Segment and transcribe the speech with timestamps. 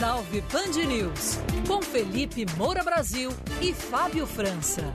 [0.00, 1.38] Salve, Band News.
[1.68, 4.90] Com Felipe Moura Brasil e Fábio França.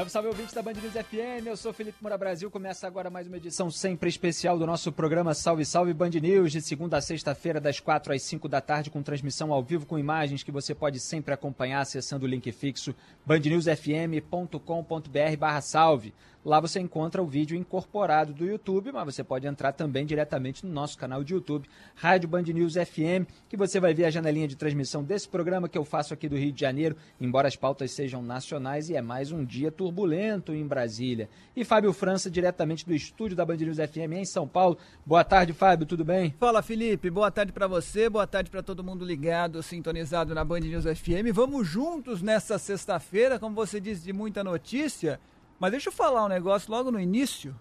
[0.00, 3.26] Salve, salve ouvintes da Band News FM, eu sou Felipe Moura Brasil, começa agora mais
[3.26, 7.60] uma edição sempre especial do nosso programa Salve Salve Band News, de segunda a sexta-feira,
[7.60, 10.98] das 4 às 5 da tarde, com transmissão ao vivo com imagens que você pode
[11.00, 12.94] sempre acompanhar acessando o link fixo
[13.26, 16.14] bandnewsfm.com.br barra salve.
[16.42, 20.72] Lá você encontra o vídeo incorporado do YouTube, mas você pode entrar também diretamente no
[20.72, 24.56] nosso canal de YouTube, Rádio Band News FM, que você vai ver a janelinha de
[24.56, 28.22] transmissão desse programa que eu faço aqui do Rio de Janeiro, embora as pautas sejam
[28.22, 31.28] nacionais e é mais um dia turbulento em Brasília.
[31.54, 34.78] E Fábio França, diretamente do estúdio da Band News FM em São Paulo.
[35.04, 36.34] Boa tarde, Fábio, tudo bem?
[36.38, 37.10] Fala, Felipe.
[37.10, 41.34] Boa tarde para você, boa tarde para todo mundo ligado, sintonizado na Band News FM.
[41.34, 45.20] Vamos juntos nessa sexta-feira, como você disse, de muita notícia.
[45.60, 47.54] Mas deixa eu falar um negócio logo no início,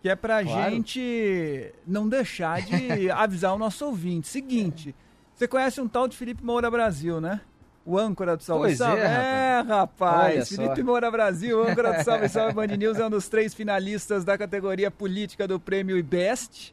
[0.00, 0.70] que é pra Claro.
[0.70, 4.28] gente não deixar de avisar o nosso ouvinte.
[4.28, 4.94] Seguinte,
[5.34, 7.40] você conhece um tal de Felipe Moura Brasil, né?
[7.84, 9.02] O âncora do Salve Pois é, Salve.
[9.02, 9.68] rapaz.
[9.68, 10.32] rapaz.
[10.34, 10.54] Olha só.
[10.54, 14.38] Felipe Moura Brasil, âncora do Salve Salve Band News, é um dos três finalistas da
[14.38, 16.72] categoria política do prêmio IBEST.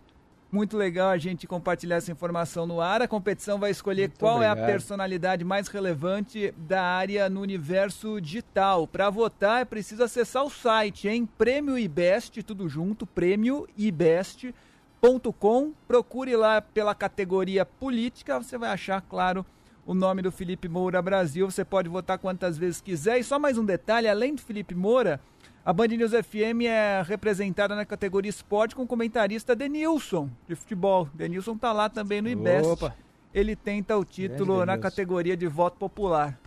[0.52, 3.04] Muito legal a gente compartilhar essa informação no ar.
[3.04, 4.72] A competição vai escolher Muito qual é a obrigado.
[4.72, 8.88] personalidade mais relevante da área no universo digital.
[8.88, 11.30] Para votar é preciso acessar o site, hein?
[11.38, 15.72] Prêmio IBEST, tudo junto, prêmioibest.com.
[15.88, 19.46] Procure lá pela categoria política, você vai achar, claro,
[19.86, 21.48] o nome do Felipe Moura Brasil.
[21.50, 23.20] Você pode votar quantas vezes quiser.
[23.20, 25.22] E só mais um detalhe, além do Felipe Moura,
[25.69, 31.07] a Band News FM é representada na categoria esporte com o comentarista Denilson, de futebol.
[31.13, 32.72] Denilson tá lá também no IBEST.
[32.72, 32.96] Opa.
[33.31, 34.81] Ele tenta o título Grande na Denilson.
[34.81, 36.40] categoria de voto popular.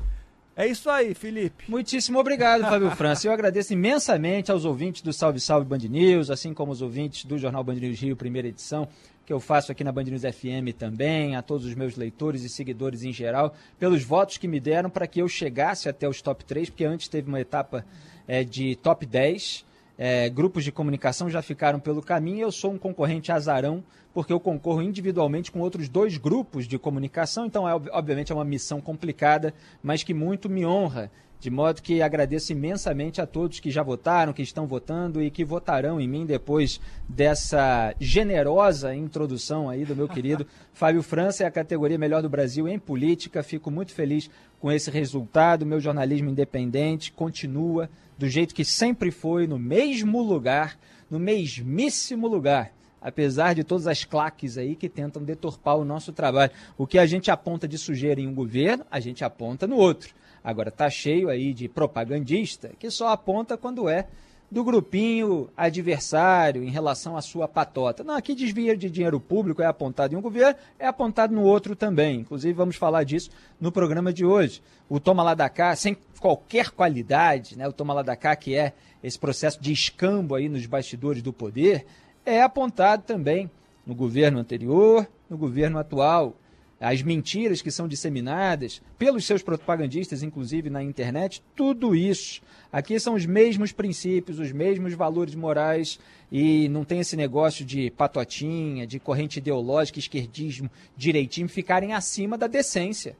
[0.56, 1.70] É isso aí, Felipe.
[1.70, 3.28] Muitíssimo obrigado, Fábio França.
[3.28, 7.38] Eu agradeço imensamente aos ouvintes do Salve Salve Band News, assim como os ouvintes do
[7.38, 8.88] Jornal Band News Rio, primeira edição,
[9.24, 12.48] que eu faço aqui na Band News FM também, a todos os meus leitores e
[12.48, 16.44] seguidores em geral, pelos votos que me deram para que eu chegasse até os top
[16.44, 17.84] 3, porque antes teve uma etapa
[18.26, 19.64] eh, de top 10.
[19.98, 22.40] Eh, grupos de comunicação já ficaram pelo caminho.
[22.42, 23.82] Eu sou um concorrente azarão,
[24.14, 27.46] porque eu concorro individualmente com outros dois grupos de comunicação.
[27.46, 31.10] Então, é, ob- obviamente, é uma missão complicada, mas que muito me honra.
[31.40, 35.44] De modo que agradeço imensamente a todos que já votaram, que estão votando e que
[35.44, 41.50] votarão em mim depois dessa generosa introdução aí do meu querido Fábio França, é a
[41.50, 43.42] categoria melhor do Brasil em política.
[43.42, 44.30] Fico muito feliz
[44.60, 45.66] com esse resultado.
[45.66, 47.90] Meu jornalismo independente continua
[48.22, 50.78] do jeito que sempre foi, no mesmo lugar,
[51.10, 56.52] no mesmíssimo lugar apesar de todas as claques aí que tentam deturpar o nosso trabalho.
[56.78, 60.14] O que a gente aponta de sujeira em um governo, a gente aponta no outro.
[60.44, 64.06] Agora tá cheio aí de propagandista que só aponta quando é
[64.52, 68.04] do grupinho adversário em relação à sua patota.
[68.04, 71.74] Não, aqui desvio de dinheiro público é apontado em um governo, é apontado no outro
[71.74, 72.20] também.
[72.20, 74.62] Inclusive vamos falar disso no programa de hoje.
[74.90, 77.66] O Toma lá da cá, sem qualquer qualidade, né?
[77.66, 81.32] O Toma lá da cá que é esse processo de escambo aí nos bastidores do
[81.32, 81.86] poder,
[82.22, 83.50] é apontado também
[83.86, 86.36] no governo anterior, no governo atual.
[86.82, 92.42] As mentiras que são disseminadas pelos seus propagandistas, inclusive na internet, tudo isso.
[92.72, 96.00] Aqui são os mesmos princípios, os mesmos valores morais
[96.30, 102.48] e não tem esse negócio de patotinha, de corrente ideológica, esquerdismo, direitinho ficarem acima da
[102.48, 103.16] decência.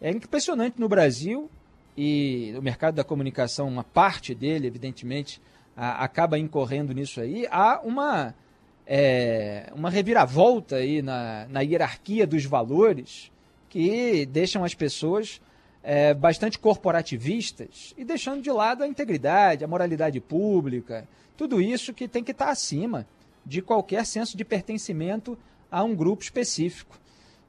[0.00, 1.50] É impressionante no Brasil
[1.96, 5.42] e o mercado da comunicação, uma parte dele, evidentemente,
[5.76, 7.44] acaba incorrendo nisso aí.
[7.50, 8.36] Há uma
[8.90, 13.30] é, uma reviravolta aí na, na hierarquia dos valores
[13.68, 15.42] que deixam as pessoas
[15.82, 21.06] é, bastante corporativistas e deixando de lado a integridade, a moralidade pública,
[21.36, 23.06] tudo isso que tem que estar acima
[23.44, 25.36] de qualquer senso de pertencimento
[25.70, 26.98] a um grupo específico.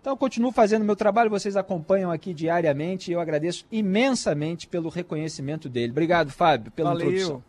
[0.01, 4.89] Então, eu continuo fazendo meu trabalho, vocês acompanham aqui diariamente e eu agradeço imensamente pelo
[4.89, 5.91] reconhecimento dele.
[5.91, 7.07] Obrigado, Fábio, pela Valeu.
[7.07, 7.43] introdução.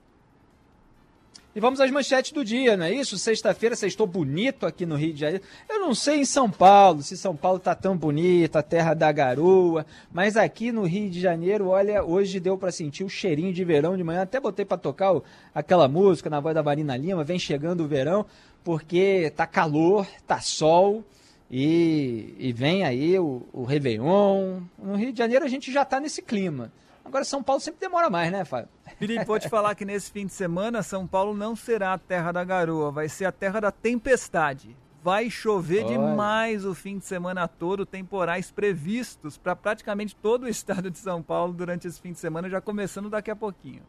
[1.52, 3.18] E vamos às manchetes do dia, não é isso?
[3.18, 5.42] Sexta-feira, estou bonito aqui no Rio de Janeiro.
[5.68, 9.10] Eu não sei em São Paulo, se São Paulo tá tão bonito, a terra da
[9.10, 13.64] garoa, mas aqui no Rio de Janeiro, olha, hoje deu para sentir o cheirinho de
[13.64, 14.22] verão de manhã.
[14.22, 17.88] Até botei para tocar o, aquela música na voz da Marina Lima, vem chegando o
[17.88, 18.24] verão,
[18.62, 21.04] porque tá calor, tá sol.
[21.50, 24.60] E, e vem aí o, o Réveillon.
[24.78, 26.70] No Rio de Janeiro a gente já tá nesse clima.
[27.10, 28.68] Agora São Paulo sempre demora mais, né, Fábio?
[28.96, 32.30] Felipe, vou te falar que nesse fim de semana São Paulo não será a terra
[32.30, 34.76] da garoa, vai ser a terra da tempestade.
[35.02, 35.98] Vai chover Olha.
[35.98, 41.20] demais o fim de semana todo, temporais previstos para praticamente todo o estado de São
[41.20, 43.82] Paulo durante esse fim de semana, já começando daqui a pouquinho.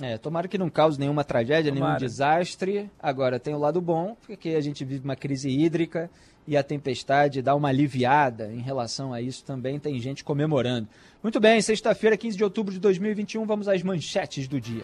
[0.00, 1.98] É, tomara que não cause nenhuma tragédia, nenhum Tomara.
[1.98, 2.90] desastre.
[3.00, 6.08] Agora, tem o lado bom, porque a gente vive uma crise hídrica
[6.46, 9.78] e a tempestade dá uma aliviada em relação a isso também.
[9.78, 10.88] Tem gente comemorando.
[11.22, 14.82] Muito bem, sexta-feira, 15 de outubro de 2021, vamos às manchetes do dia.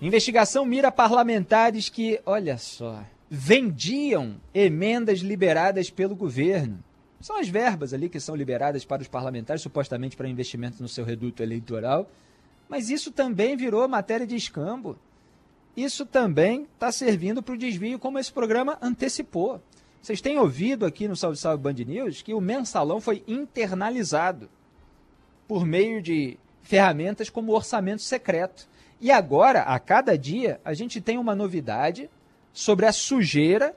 [0.00, 6.82] Investigação mira parlamentares que, olha só, vendiam emendas liberadas pelo governo.
[7.20, 11.04] São as verbas ali que são liberadas para os parlamentares, supostamente para investimento no seu
[11.04, 12.08] reduto eleitoral.
[12.68, 14.98] Mas isso também virou matéria de escambo.
[15.76, 19.60] Isso também está servindo para o desvio, como esse programa antecipou.
[20.00, 24.48] Vocês têm ouvido aqui no Salve Salve Band News que o mensalão foi internalizado
[25.46, 28.66] por meio de ferramentas como orçamento secreto.
[28.98, 32.08] E agora, a cada dia, a gente tem uma novidade
[32.52, 33.74] sobre a sujeira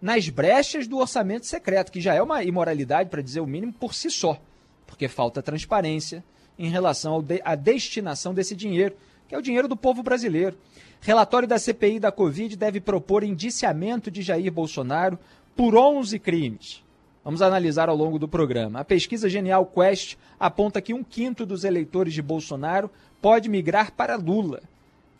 [0.00, 3.94] nas brechas do orçamento secreto, que já é uma imoralidade, para dizer o mínimo, por
[3.94, 4.40] si só,
[4.86, 6.22] porque falta transparência
[6.58, 8.94] em relação à destinação desse dinheiro,
[9.28, 10.56] que é o dinheiro do povo brasileiro.
[11.00, 15.18] Relatório da CPI da Covid deve propor indiciamento de Jair Bolsonaro
[15.54, 16.82] por 11 crimes.
[17.24, 18.80] Vamos analisar ao longo do programa.
[18.80, 22.90] A pesquisa Genial Quest aponta que um quinto dos eleitores de Bolsonaro
[23.20, 24.62] pode migrar para Lula.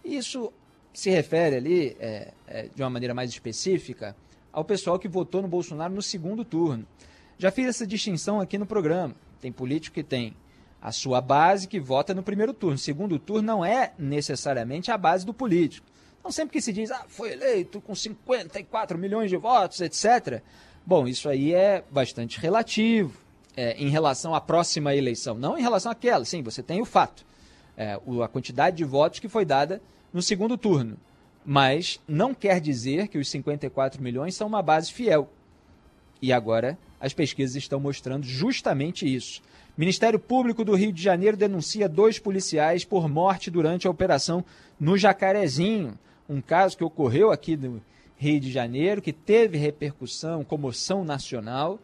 [0.05, 0.53] Isso
[0.93, 4.15] se refere ali, é, é, de uma maneira mais específica,
[4.57, 6.87] ao pessoal que votou no Bolsonaro no segundo turno.
[7.37, 9.15] Já fiz essa distinção aqui no programa.
[9.39, 10.35] Tem político que tem
[10.81, 12.79] a sua base que vota no primeiro turno.
[12.79, 15.87] Segundo turno não é necessariamente a base do político.
[16.19, 20.43] Então, sempre que se diz, ah, foi eleito com 54 milhões de votos, etc.
[20.87, 23.13] Bom, isso aí é bastante relativo
[23.55, 25.35] é, em relação à próxima eleição.
[25.35, 27.27] Não em relação àquela, sim, você tem o fato.
[27.77, 29.83] É, a quantidade de votos que foi dada
[30.15, 30.97] no segundo turno.
[31.47, 35.31] Mas não quer dizer que os 54 milhões são uma base fiel.
[36.21, 39.41] E agora as pesquisas estão mostrando justamente isso.
[39.77, 44.45] Ministério Público do Rio de Janeiro denuncia dois policiais por morte durante a operação
[44.81, 45.97] no Jacarezinho.
[46.29, 47.81] Um caso que ocorreu aqui no
[48.17, 51.79] Rio de Janeiro, que teve repercussão, comoção nacional.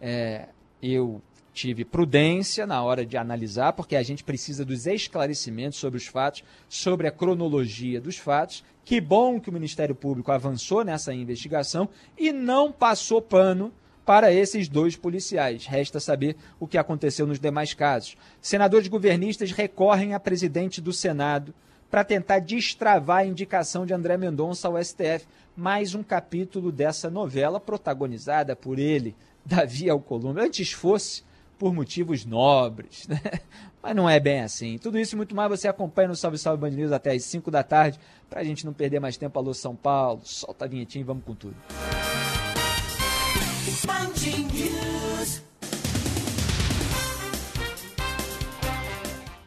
[0.00, 0.46] É,
[0.80, 1.20] eu
[1.58, 6.44] tive prudência na hora de analisar, porque a gente precisa dos esclarecimentos sobre os fatos,
[6.68, 8.64] sobre a cronologia dos fatos.
[8.84, 13.72] Que bom que o Ministério Público avançou nessa investigação e não passou pano
[14.06, 15.66] para esses dois policiais.
[15.66, 18.16] Resta saber o que aconteceu nos demais casos.
[18.40, 21.52] Senadores governistas recorrem a presidente do Senado
[21.90, 25.26] para tentar destravar a indicação de André Mendonça ao STF.
[25.56, 30.44] Mais um capítulo dessa novela protagonizada por ele, Davi Alcolumbre.
[30.44, 31.26] Antes fosse
[31.58, 33.20] por motivos nobres, né?
[33.82, 34.78] Mas não é bem assim.
[34.78, 37.50] Tudo isso e muito mais você acompanha no Salve Salve Band News até às 5
[37.50, 37.98] da tarde,
[38.28, 39.38] para a gente não perder mais tempo.
[39.38, 41.56] Alô São Paulo, solta a vinhetinha e vamos com tudo.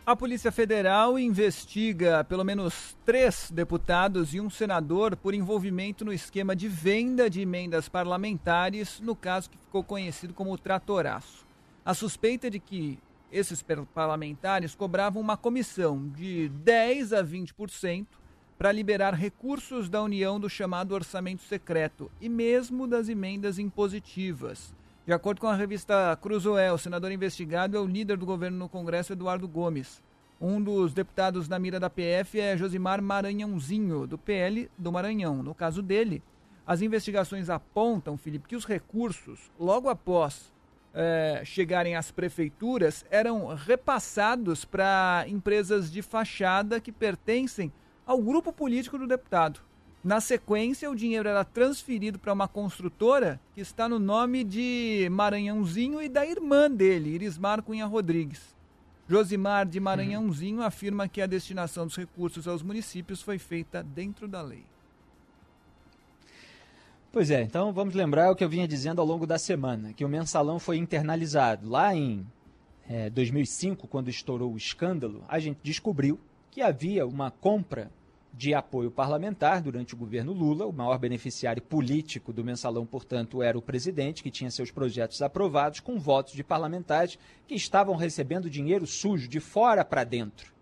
[0.04, 6.56] A Polícia Federal investiga pelo menos três deputados e um senador por envolvimento no esquema
[6.56, 11.51] de venda de emendas parlamentares, no caso que ficou conhecido como o Tratoraço.
[11.84, 13.00] A suspeita é de que
[13.32, 18.06] esses parlamentares cobravam uma comissão de 10 a 20%
[18.56, 24.76] para liberar recursos da União do chamado orçamento secreto e mesmo das emendas impositivas.
[25.08, 28.70] De acordo com a revista Cruzoé, o senador investigado é o líder do governo no
[28.70, 30.04] Congresso, Eduardo Gomes.
[30.40, 35.42] Um dos deputados na mira da PF é Josimar Maranhãozinho, do PL do Maranhão.
[35.42, 36.22] No caso dele,
[36.66, 40.54] as investigações apontam, Felipe, que os recursos, logo após
[40.94, 47.72] eh, chegarem às prefeituras, eram repassados para empresas de fachada que pertencem
[48.06, 49.62] ao grupo político do deputado.
[50.04, 56.02] Na sequência, o dinheiro era transferido para uma construtora que está no nome de Maranhãozinho
[56.02, 58.56] e da irmã dele, Irismar Cunha Rodrigues.
[59.08, 64.42] Josimar de Maranhãozinho afirma que a destinação dos recursos aos municípios foi feita dentro da
[64.42, 64.71] lei.
[67.12, 70.06] Pois é, então vamos lembrar o que eu vinha dizendo ao longo da semana, que
[70.06, 71.68] o mensalão foi internalizado.
[71.68, 72.26] Lá em
[72.88, 76.18] é, 2005, quando estourou o escândalo, a gente descobriu
[76.50, 77.92] que havia uma compra
[78.34, 80.66] de apoio parlamentar durante o governo Lula.
[80.66, 85.82] O maior beneficiário político do mensalão, portanto, era o presidente, que tinha seus projetos aprovados
[85.82, 90.54] com votos de parlamentares que estavam recebendo dinheiro sujo de fora para dentro.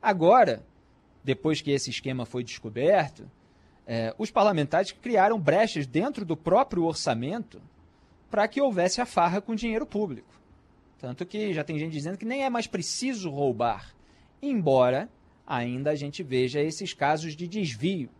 [0.00, 0.62] Agora,
[1.24, 3.28] depois que esse esquema foi descoberto,
[3.90, 7.58] é, os parlamentares criaram brechas dentro do próprio orçamento
[8.30, 10.28] para que houvesse a farra com dinheiro público.
[10.98, 13.94] Tanto que já tem gente dizendo que nem é mais preciso roubar,
[14.42, 15.08] embora
[15.46, 18.10] ainda a gente veja esses casos de desvio.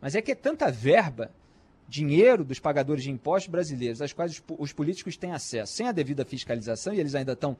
[0.00, 1.30] Mas é que é tanta verba,
[1.86, 5.92] dinheiro dos pagadores de impostos brasileiros, às quais os, os políticos têm acesso sem a
[5.92, 7.58] devida fiscalização, e eles ainda estão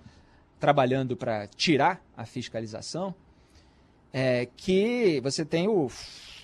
[0.59, 3.15] trabalhando para tirar a fiscalização,
[4.13, 5.91] é, que você tem o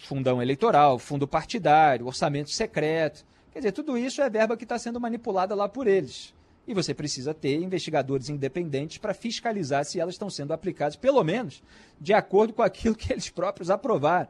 [0.06, 3.25] fundão eleitoral, fundo partidário, orçamento secreto.
[3.52, 6.34] Quer dizer, tudo isso é verba que está sendo manipulada lá por eles.
[6.66, 11.62] E você precisa ter investigadores independentes para fiscalizar se elas estão sendo aplicadas, pelo menos
[12.00, 14.28] de acordo com aquilo que eles próprios aprovaram.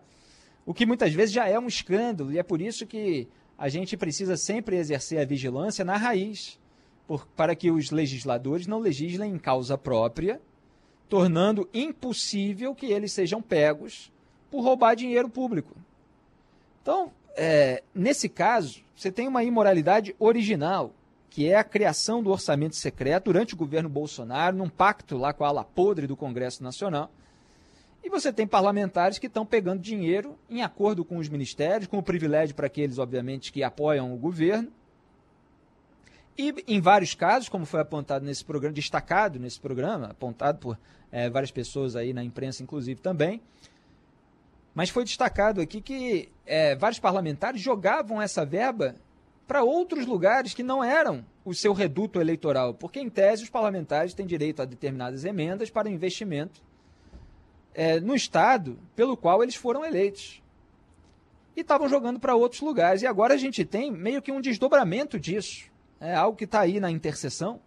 [0.64, 3.96] O que muitas vezes já é um escândalo, e é por isso que a gente
[3.96, 6.58] precisa sempre exercer a vigilância na raiz,
[7.06, 10.40] por, para que os legisladores não legislem em causa própria,
[11.08, 14.10] tornando impossível que eles sejam pegos
[14.56, 15.76] por roubar dinheiro público.
[16.80, 20.94] Então, é, nesse caso, você tem uma imoralidade original,
[21.28, 25.44] que é a criação do orçamento secreto durante o governo Bolsonaro, num pacto lá com
[25.44, 27.10] a ala podre do Congresso Nacional.
[28.02, 32.02] E você tem parlamentares que estão pegando dinheiro em acordo com os ministérios, com o
[32.02, 34.72] privilégio para aqueles, obviamente, que apoiam o governo.
[36.38, 40.78] E em vários casos, como foi apontado nesse programa, destacado nesse programa, apontado por
[41.12, 43.42] é, várias pessoas aí na imprensa, inclusive também,
[44.76, 48.94] mas foi destacado aqui que é, vários parlamentares jogavam essa verba
[49.48, 54.12] para outros lugares que não eram o seu reduto eleitoral, porque, em tese, os parlamentares
[54.12, 56.60] têm direito a determinadas emendas para investimento
[57.74, 60.42] é, no Estado pelo qual eles foram eleitos.
[61.56, 63.00] E estavam jogando para outros lugares.
[63.00, 65.70] E agora a gente tem meio que um desdobramento disso.
[65.98, 67.60] É algo que está aí na interseção,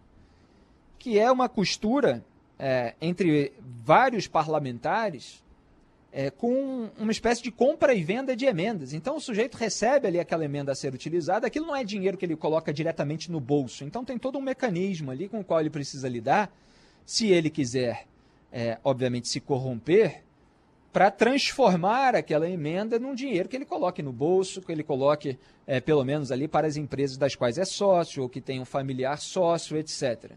[1.00, 2.24] que é uma costura
[2.60, 3.52] é, entre
[3.84, 5.44] vários parlamentares
[6.12, 8.94] é, com uma espécie de compra e venda de emendas.
[8.94, 12.26] Então o sujeito recebe ali aquela emenda a ser utilizada, aquilo não é dinheiro que
[12.26, 13.84] ele coloca diretamente no bolso.
[13.84, 16.52] Então tem todo um mecanismo ali com o qual ele precisa lidar,
[17.06, 18.06] se ele quiser,
[18.52, 20.24] é, obviamente, se corromper,
[20.92, 25.38] para transformar aquela emenda num dinheiro que ele coloque no bolso, que ele coloque,
[25.68, 28.66] é, pelo menos ali, para as empresas das quais é sócio, ou que tem um
[28.66, 30.32] familiar sócio, etc.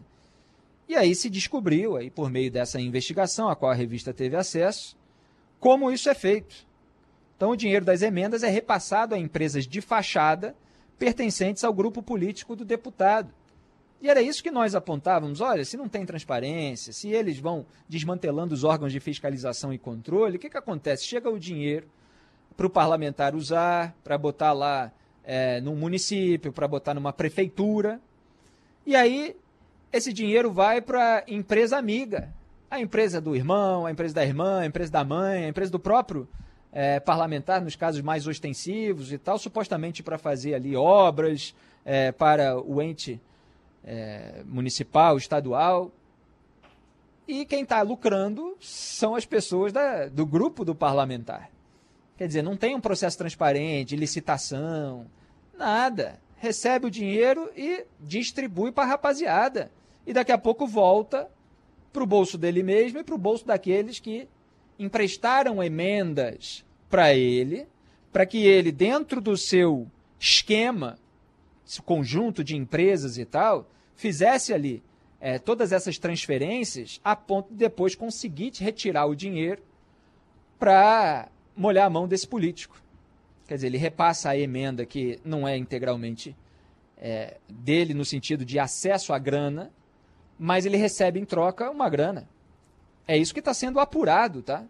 [0.87, 4.95] E aí se descobriu, aí, por meio dessa investigação, a qual a revista teve acesso,
[5.63, 6.67] como isso é feito.
[7.37, 10.53] Então, o dinheiro das emendas é repassado a empresas de fachada
[10.99, 13.33] pertencentes ao grupo político do deputado.
[14.01, 15.39] E era isso que nós apontávamos.
[15.39, 20.35] Olha, se não tem transparência, se eles vão desmantelando os órgãos de fiscalização e controle,
[20.35, 21.05] o que, que acontece?
[21.05, 21.87] Chega o dinheiro
[22.57, 24.91] para o parlamentar usar, para botar lá
[25.23, 28.01] é, num município, para botar numa prefeitura.
[28.85, 29.33] E aí,
[29.93, 32.33] esse dinheiro vai para empresa amiga,
[32.73, 35.79] a empresa do irmão, a empresa da irmã, a empresa da mãe, a empresa do
[35.79, 36.27] próprio
[36.71, 41.53] é, parlamentar, nos casos mais ostensivos e tal, supostamente para fazer ali obras
[41.85, 43.21] é, para o ente
[43.85, 45.91] é, municipal, estadual.
[47.27, 51.51] E quem está lucrando são as pessoas da, do grupo do parlamentar.
[52.17, 55.05] Quer dizer, não tem um processo transparente, licitação,
[55.55, 56.19] nada.
[56.37, 59.71] Recebe o dinheiro e distribui para a rapaziada.
[60.07, 61.29] E daqui a pouco volta
[61.93, 64.27] para o bolso dele mesmo e para o bolso daqueles que
[64.79, 67.67] emprestaram emendas para ele,
[68.11, 69.87] para que ele, dentro do seu
[70.19, 70.97] esquema,
[71.85, 74.83] conjunto de empresas e tal, fizesse ali
[75.21, 79.61] é, todas essas transferências a ponto de depois conseguir retirar o dinheiro
[80.59, 82.81] para molhar a mão desse político.
[83.47, 86.35] Quer dizer, ele repassa a emenda que não é integralmente
[86.97, 89.71] é, dele no sentido de acesso à grana,
[90.37, 92.27] mas ele recebe em troca uma grana.
[93.07, 94.65] É isso que está sendo apurado, tá?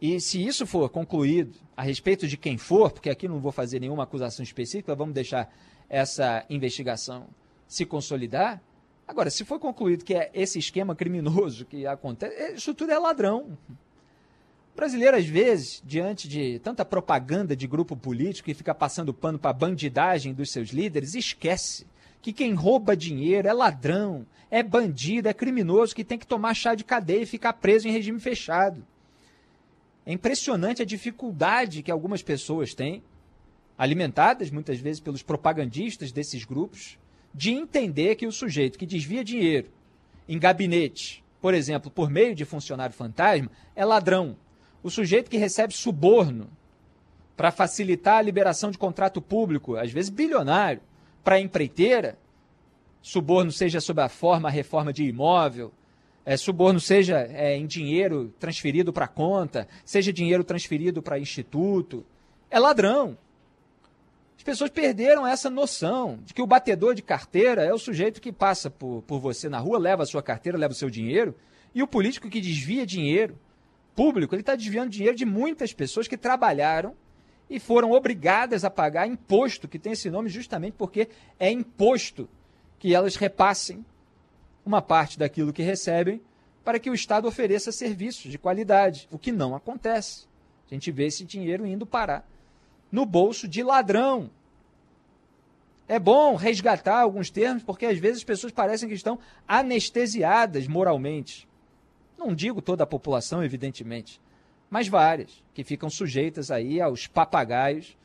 [0.00, 3.80] E se isso for concluído a respeito de quem for, porque aqui não vou fazer
[3.80, 5.52] nenhuma acusação específica, vamos deixar
[5.88, 7.26] essa investigação
[7.66, 8.60] se consolidar.
[9.08, 12.98] Agora, se for concluído que é esse esquema criminoso que acontece, é, isso tudo é
[12.98, 13.56] ladrão.
[13.70, 19.38] O brasileiro, às vezes, diante de tanta propaganda de grupo político e fica passando pano
[19.38, 21.86] para a bandidagem dos seus líderes, esquece
[22.26, 26.74] que quem rouba dinheiro é ladrão, é bandido, é criminoso, que tem que tomar chá
[26.74, 28.84] de cadeia e ficar preso em regime fechado.
[30.04, 33.00] É impressionante a dificuldade que algumas pessoas têm,
[33.78, 36.98] alimentadas muitas vezes pelos propagandistas desses grupos,
[37.32, 39.70] de entender que o sujeito que desvia dinheiro
[40.28, 44.36] em gabinete, por exemplo, por meio de funcionário fantasma, é ladrão.
[44.82, 46.50] O sujeito que recebe suborno
[47.36, 50.82] para facilitar a liberação de contrato público, às vezes bilionário,
[51.26, 52.16] para a empreiteira,
[53.02, 55.72] suborno seja sob a forma, a reforma de imóvel,
[56.24, 62.06] é, suborno seja é, em dinheiro transferido para conta, seja dinheiro transferido para instituto,
[62.48, 63.18] é ladrão.
[64.36, 68.30] As pessoas perderam essa noção de que o batedor de carteira é o sujeito que
[68.30, 71.34] passa por, por você na rua, leva a sua carteira, leva o seu dinheiro,
[71.74, 73.36] e o político que desvia dinheiro
[73.96, 76.94] público, ele está desviando dinheiro de muitas pessoas que trabalharam
[77.48, 82.28] e foram obrigadas a pagar imposto, que tem esse nome justamente porque é imposto
[82.78, 83.84] que elas repassem
[84.64, 86.20] uma parte daquilo que recebem
[86.64, 90.26] para que o Estado ofereça serviços de qualidade, o que não acontece.
[90.68, 92.28] A gente vê esse dinheiro indo parar
[92.90, 94.30] no bolso de ladrão.
[95.88, 101.48] É bom resgatar alguns termos, porque às vezes as pessoas parecem que estão anestesiadas moralmente.
[102.18, 104.20] Não digo toda a população, evidentemente,
[104.70, 107.96] mas várias, que ficam sujeitas aí aos papagaios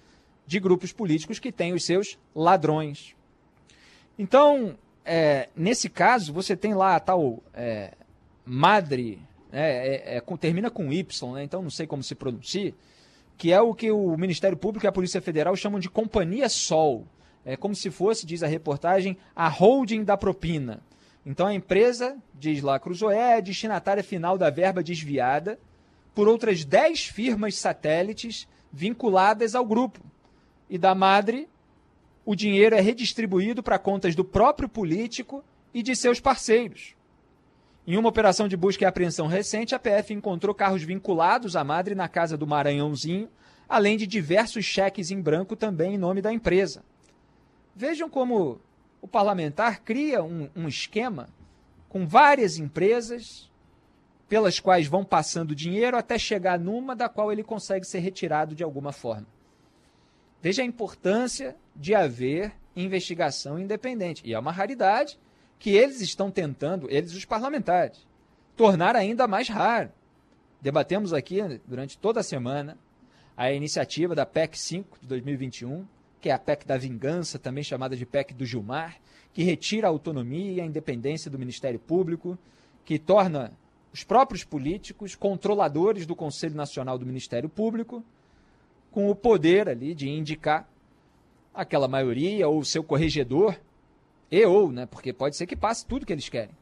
[0.46, 3.16] de grupos políticos que têm os seus ladrões.
[4.18, 7.94] Então, é, nesse caso, você tem lá a tal é,
[8.46, 9.20] Madre,
[9.52, 12.74] né, é, é termina com Y, né, então não sei como se pronuncia,
[13.38, 17.08] que é o que o Ministério Público e a Polícia Federal chamam de Companhia Sol.
[17.44, 20.80] É como se fosse, diz a reportagem, a holding da propina.
[21.26, 25.60] Então a empresa, diz lá Cruzoé, é destinatária final da verba desviada
[26.14, 30.00] por outras 10 firmas satélites vinculadas ao grupo.
[30.70, 31.50] E da Madre,
[32.26, 36.96] o dinheiro é redistribuído para contas do próprio político e de seus parceiros.
[37.86, 41.96] Em uma operação de busca e apreensão recente, a PF encontrou carros vinculados à Madre
[41.96, 43.28] na casa do Maranhãozinho,
[43.68, 46.84] além de diversos cheques em branco também em nome da empresa.
[47.76, 48.62] Vejam como
[49.02, 51.30] o parlamentar cria um, um esquema
[51.90, 53.51] com várias empresas
[54.32, 58.64] pelas quais vão passando dinheiro até chegar numa da qual ele consegue ser retirado de
[58.64, 59.28] alguma forma.
[60.42, 64.22] Veja a importância de haver investigação independente.
[64.26, 65.20] E é uma raridade
[65.60, 68.08] que eles estão tentando, eles os parlamentares,
[68.56, 69.92] tornar ainda mais raro.
[70.62, 72.78] Debatemos aqui durante toda a semana
[73.36, 75.86] a iniciativa da PEC 5 de 2021,
[76.22, 78.96] que é a PEC da vingança, também chamada de PEC do Gilmar,
[79.34, 82.40] que retira a autonomia e a independência do Ministério Público,
[82.86, 83.52] que torna
[83.94, 88.04] os próprios políticos controladores do Conselho Nacional do Ministério Público,
[88.92, 90.68] com o poder ali de indicar
[91.54, 93.60] aquela maioria ou seu corregedor,
[94.30, 96.56] e ou, né, porque pode ser que passe tudo que eles querem.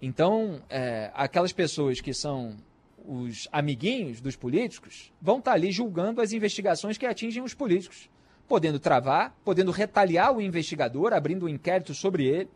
[0.00, 2.56] Então, é, aquelas pessoas que são
[3.04, 8.08] os amiguinhos dos políticos vão estar ali julgando as investigações que atingem os políticos
[8.48, 12.48] podendo travar, podendo retaliar o investigador, abrindo um inquérito sobre ele.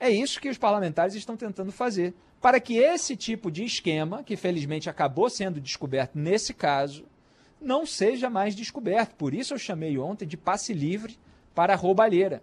[0.00, 4.34] É isso que os parlamentares estão tentando fazer, para que esse tipo de esquema, que
[4.34, 7.04] felizmente acabou sendo descoberto nesse caso,
[7.60, 9.14] não seja mais descoberto.
[9.14, 11.18] Por isso eu chamei ontem de passe livre
[11.54, 12.42] para a roubalheira.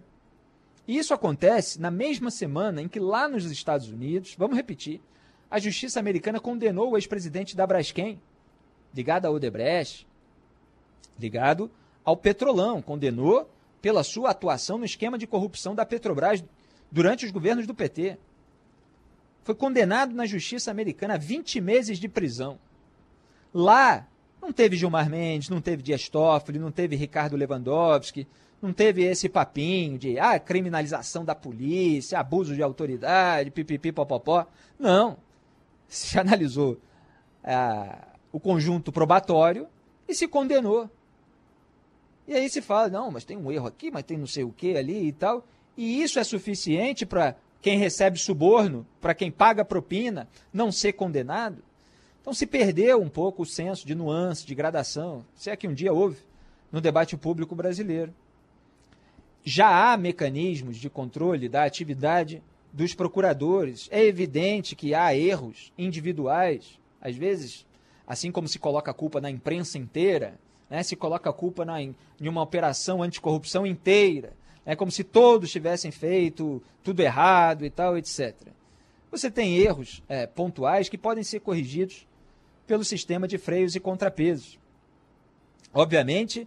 [0.88, 5.02] E isso acontece na mesma semana em que lá nos Estados Unidos, vamos repetir,
[5.50, 8.22] a justiça americana condenou o ex-presidente da Braskem,
[8.93, 10.08] ligado a Odebrecht,
[11.20, 11.72] ligado
[12.06, 13.50] ao Petrolão, condenou
[13.82, 16.43] pela sua atuação no esquema de corrupção da Petrobras
[16.91, 18.17] durante os governos do PT.
[19.43, 22.60] Foi condenado na justiça americana a 20 meses de prisão.
[23.54, 24.08] Lá
[24.41, 28.28] não teve Gilmar Mendes, não teve Dias Toffoli, não teve Ricardo Lewandowski,
[28.62, 34.45] não teve esse papinho de ah, criminalização da polícia, abuso de autoridade, pipipi, popopó.
[34.80, 35.17] Não.
[35.88, 36.78] Se analisou
[37.43, 39.67] ah, o conjunto probatório
[40.08, 40.89] e se condenou.
[42.28, 44.52] E aí se fala, não, mas tem um erro aqui, mas tem não sei o
[44.52, 45.45] que ali e tal.
[45.77, 51.63] E isso é suficiente para quem recebe suborno, para quem paga propina, não ser condenado?
[52.21, 55.73] Então se perdeu um pouco o senso de nuance, de gradação, se é que um
[55.73, 56.17] dia houve,
[56.71, 58.13] no debate público brasileiro.
[59.43, 62.41] Já há mecanismos de controle da atividade
[62.73, 63.87] dos procuradores.
[63.91, 67.65] É evidente que há erros individuais, às vezes,
[68.05, 70.83] assim como se coloca a culpa na imprensa inteira, né?
[70.83, 74.33] se coloca a culpa na, em, uma operação anticorrupção inteira,
[74.67, 78.36] é como se todos tivessem feito tudo errado e tal, etc.
[79.10, 82.06] Você tem erros é, pontuais que podem ser corrigidos
[82.67, 84.60] pelo sistema de freios e contrapesos.
[85.73, 86.45] Obviamente,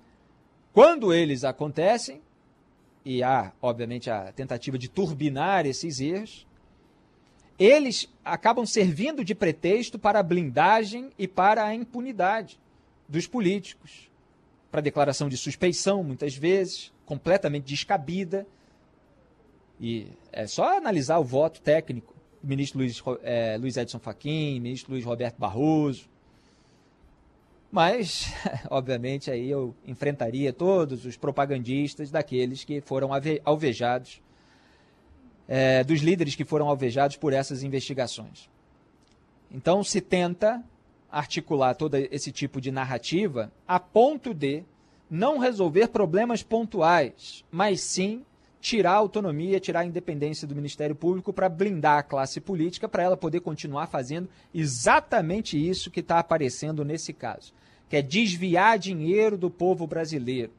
[0.71, 2.21] quando eles acontecem,
[3.07, 6.47] e há, obviamente, a tentativa de turbinar esses erros,
[7.59, 12.61] eles acabam servindo de pretexto para a blindagem e para a impunidade
[13.09, 14.11] dos políticos,
[14.71, 18.47] para declaração de suspeição, muitas vezes, completamente descabida.
[19.81, 24.93] E é só analisar o voto técnico do ministro Luiz, é, Luiz Edson Fachin, ministro
[24.93, 26.09] Luiz Roberto Barroso.
[27.73, 28.33] Mas,
[28.71, 33.11] obviamente, aí eu enfrentaria todos os propagandistas daqueles que foram
[33.45, 34.23] alvejados
[35.49, 38.49] é, dos líderes que foram alvejados por essas investigações.
[39.51, 40.63] Então se tenta
[41.11, 44.63] articular todo esse tipo de narrativa a ponto de
[45.11, 48.25] não resolver problemas pontuais, mas sim
[48.61, 53.03] tirar a autonomia, tirar a independência do Ministério Público para blindar a classe política, para
[53.03, 57.53] ela poder continuar fazendo exatamente isso que está aparecendo nesse caso,
[57.89, 60.53] que é desviar dinheiro do povo brasileiro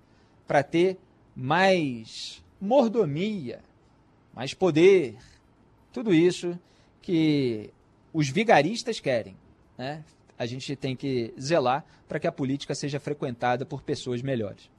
[0.48, 0.98] para ter
[1.36, 3.62] mais mordomia,
[4.34, 5.16] mais poder,
[5.94, 6.58] tudo isso
[7.02, 7.70] que
[8.12, 9.36] os vigaristas querem.
[9.78, 10.04] Né?
[10.41, 14.71] A gente tem que zelar para que a política seja frequentada por pessoas melhores.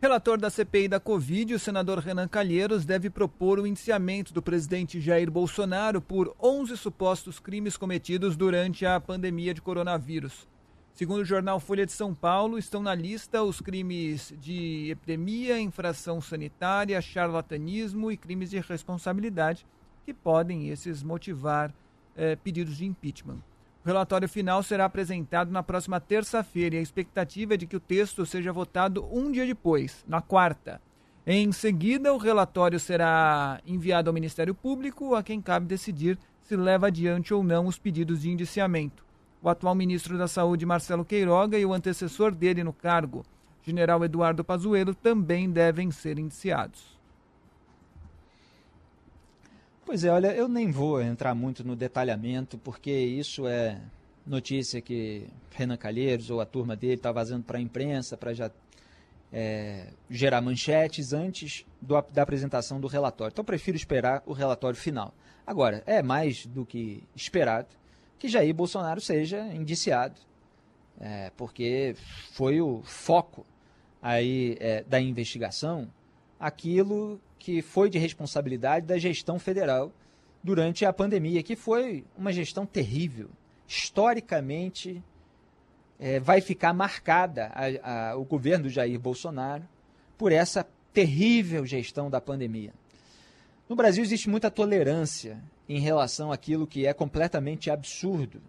[0.00, 5.02] Relator da CPI da Covid, o senador Renan Calheiros deve propor o indiciamento do presidente
[5.02, 10.48] Jair Bolsonaro por 11 supostos crimes cometidos durante a pandemia de coronavírus.
[10.94, 16.22] Segundo o jornal Folha de São Paulo, estão na lista os crimes de epidemia, infração
[16.22, 19.66] sanitária, charlatanismo e crimes de responsabilidade,
[20.06, 21.70] que podem esses motivar
[22.16, 23.42] eh, pedidos de impeachment.
[23.86, 27.80] O relatório final será apresentado na próxima terça-feira e a expectativa é de que o
[27.80, 30.82] texto seja votado um dia depois, na quarta.
[31.24, 36.88] Em seguida, o relatório será enviado ao Ministério Público, a quem cabe decidir se leva
[36.88, 39.04] adiante ou não os pedidos de indiciamento.
[39.40, 43.24] O atual ministro da Saúde, Marcelo Queiroga, e o antecessor dele no cargo,
[43.62, 46.95] general Eduardo Pazuello, também devem ser indiciados.
[49.86, 53.80] Pois é, olha, eu nem vou entrar muito no detalhamento, porque isso é
[54.26, 58.50] notícia que Renan Calheiros ou a turma dele está vazando para a imprensa para já
[59.32, 63.32] é, gerar manchetes antes do, da apresentação do relatório.
[63.32, 65.14] Então, eu prefiro esperar o relatório final.
[65.46, 67.68] Agora, é mais do que esperado
[68.18, 70.16] que Jair Bolsonaro seja indiciado,
[70.98, 71.94] é, porque
[72.32, 73.46] foi o foco
[74.02, 75.88] aí é, da investigação
[76.38, 79.92] aquilo que foi de responsabilidade da gestão federal
[80.42, 83.28] durante a pandemia, que foi uma gestão terrível.
[83.66, 85.02] Historicamente,
[85.98, 89.64] é, vai ficar marcada a, a, o governo Jair Bolsonaro
[90.16, 92.72] por essa terrível gestão da pandemia.
[93.68, 98.40] No Brasil existe muita tolerância em relação àquilo que é completamente absurdo.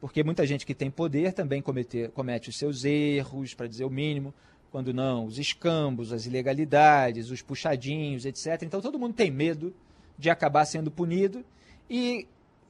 [0.00, 3.90] Porque muita gente que tem poder também comete, comete os seus erros, para dizer o
[3.90, 4.32] mínimo,
[4.74, 8.60] quando não, os escambos, as ilegalidades, os puxadinhos, etc.
[8.62, 9.72] Então todo mundo tem medo
[10.18, 11.44] de acabar sendo punido.
[11.88, 12.26] E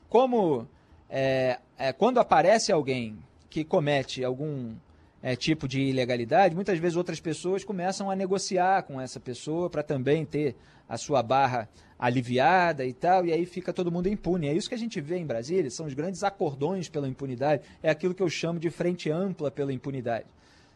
[0.07, 0.69] como
[1.09, 3.17] é, é, quando aparece alguém
[3.49, 4.75] que comete algum
[5.23, 9.83] é, tipo de ilegalidade, muitas vezes outras pessoas começam a negociar com essa pessoa para
[9.83, 10.55] também ter
[10.87, 14.47] a sua barra aliviada e tal, e aí fica todo mundo impune.
[14.47, 17.89] É isso que a gente vê em Brasília, são os grandes acordões pela impunidade, é
[17.89, 20.27] aquilo que eu chamo de frente ampla pela impunidade.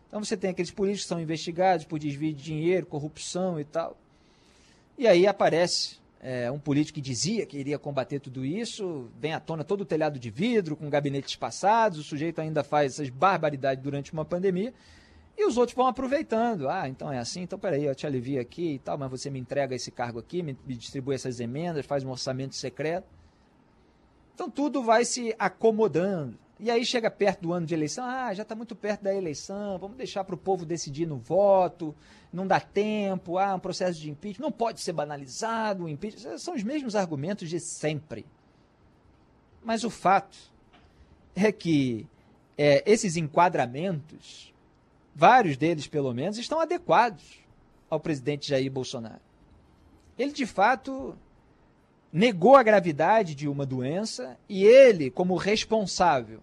[0.09, 3.97] Então você tem aqueles políticos que são investigados por desvio de dinheiro, corrupção e tal.
[4.97, 9.41] E aí aparece é, um político que dizia que iria combater tudo isso, vem à
[9.41, 13.83] tona todo o telhado de vidro, com gabinetes passados, o sujeito ainda faz essas barbaridades
[13.83, 14.75] durante uma pandemia,
[15.37, 16.69] e os outros vão aproveitando.
[16.69, 19.39] Ah, então é assim, então peraí, eu te alivio aqui e tal, mas você me
[19.39, 23.07] entrega esse cargo aqui, me, me distribui essas emendas, faz um orçamento secreto.
[24.35, 26.37] Então tudo vai se acomodando.
[26.61, 29.79] E aí chega perto do ano de eleição, ah, já está muito perto da eleição,
[29.79, 31.95] vamos deixar para o povo decidir no voto,
[32.33, 36.39] não dá tempo, ah, um processo de impeachment, não pode ser banalizado o impeachment.
[36.39, 38.27] São os mesmos argumentos de sempre.
[39.63, 40.37] Mas o fato
[41.37, 42.07] é que
[42.57, 44.53] é, esses enquadramentos
[45.19, 47.41] vários deles pelo menos, estão adequados
[47.91, 49.21] ao presidente Jair Bolsonaro.
[50.17, 51.19] Ele, de fato,
[52.13, 56.41] negou a gravidade de uma doença e ele, como responsável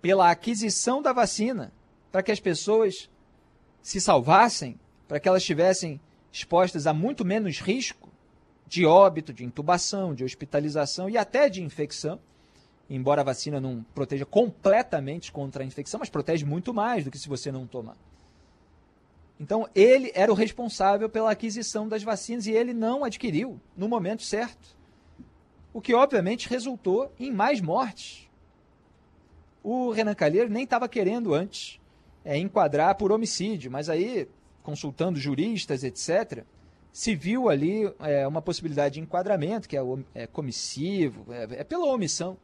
[0.00, 1.72] pela aquisição da vacina
[2.10, 3.10] para que as pessoas
[3.82, 6.00] se salvassem, para que elas estivessem
[6.32, 8.10] expostas a muito menos risco
[8.66, 12.18] de óbito, de intubação, de hospitalização e até de infecção,
[12.90, 17.18] embora a vacina não proteja completamente contra a infecção, mas protege muito mais do que
[17.18, 17.96] se você não tomar.
[19.38, 24.22] Então, ele era o responsável pela aquisição das vacinas e ele não adquiriu no momento
[24.22, 24.74] certo.
[25.72, 28.25] O que, obviamente, resultou em mais mortes.
[29.68, 31.80] O Renan Calheiros nem estava querendo antes
[32.24, 34.28] é, enquadrar por homicídio, mas aí,
[34.62, 36.44] consultando juristas, etc.,
[36.92, 39.80] se viu ali é, uma possibilidade de enquadramento, que é,
[40.14, 42.36] é comissivo, é, é, pela omissão.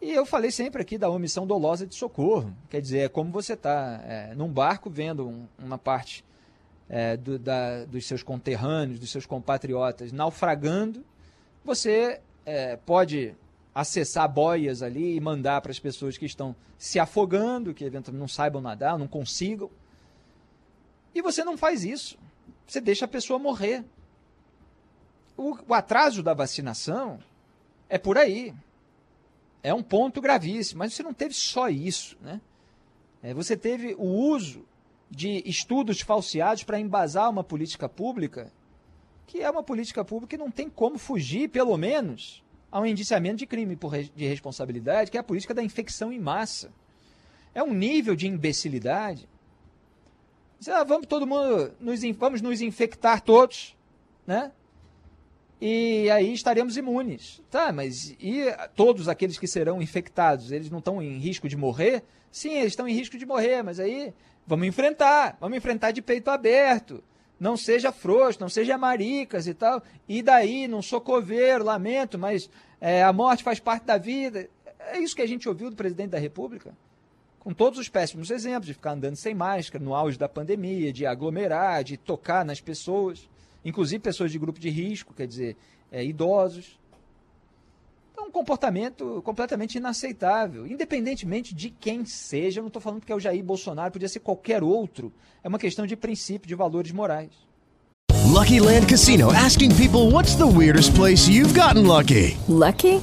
[0.00, 2.54] E eu falei sempre aqui da omissão dolosa de socorro.
[2.70, 6.24] Quer dizer, é como você está é, num barco vendo um, uma parte
[6.88, 11.04] é, do, da, dos seus conterrâneos, dos seus compatriotas naufragando,
[11.64, 13.34] você é, pode
[13.74, 18.28] acessar boias ali e mandar para as pessoas que estão se afogando, que eventualmente não
[18.28, 19.70] saibam nadar, não consigam.
[21.14, 22.18] E você não faz isso.
[22.66, 23.84] Você deixa a pessoa morrer.
[25.36, 27.18] O, o atraso da vacinação
[27.88, 28.54] é por aí.
[29.62, 30.80] É um ponto gravíssimo.
[30.80, 32.16] Mas você não teve só isso.
[32.20, 32.40] Né?
[33.22, 34.64] É, você teve o uso
[35.10, 38.50] de estudos falseados para embasar uma política pública
[39.32, 43.36] que é uma política pública que não tem como fugir, pelo menos, a um indiciamento
[43.36, 46.72] de crime por, de responsabilidade, que é a política da infecção em massa.
[47.54, 49.28] É um nível de imbecilidade
[50.70, 53.76] ah, vamos todo mundo, nos, vamos nos infectar todos,
[54.26, 54.52] né?
[55.60, 57.40] E aí estaremos imunes.
[57.50, 62.04] Tá, mas e todos aqueles que serão infectados, eles não estão em risco de morrer?
[62.30, 64.12] Sim, eles estão em risco de morrer, mas aí
[64.46, 67.02] vamos enfrentar, vamos enfrentar de peito aberto.
[67.42, 69.82] Não seja frouxo, não seja maricas e tal.
[70.08, 72.48] E daí, não sou coveiro, lamento, mas
[72.80, 74.48] é, a morte faz parte da vida.
[74.78, 76.72] É isso que a gente ouviu do presidente da República
[77.40, 81.04] com todos os péssimos exemplos de ficar andando sem máscara no auge da pandemia, de
[81.04, 83.28] aglomerar, de tocar nas pessoas,
[83.64, 85.56] inclusive pessoas de grupo de risco, quer dizer,
[85.90, 86.78] é, idosos.
[88.32, 92.60] Comportamento completamente inaceitável, independentemente de quem seja.
[92.60, 95.12] Eu não estou falando porque é o Jair Bolsonaro, podia ser qualquer outro.
[95.44, 97.30] É uma questão de princípio, de valores morais.
[98.32, 102.38] Lucky Land Casino asking people what's the weirdest place you've gotten lucky?
[102.48, 103.02] Lucky?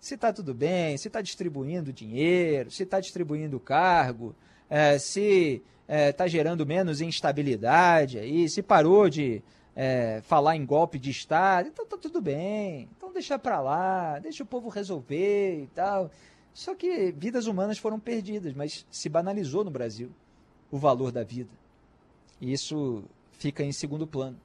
[0.00, 4.34] Se está tudo bem, se está distribuindo dinheiro, se está distribuindo cargo,
[4.68, 9.42] é, se está é, tá gerando menos instabilidade aí, se parou de
[9.76, 12.88] é, falar em golpe de Estado, então está tudo bem.
[12.96, 16.10] Então deixa para lá, deixa o povo resolver e tal.
[16.52, 20.10] Só que vidas humanas foram perdidas, mas se banalizou no Brasil
[20.70, 21.50] o valor da vida.
[22.40, 24.38] E isso fica em segundo plano.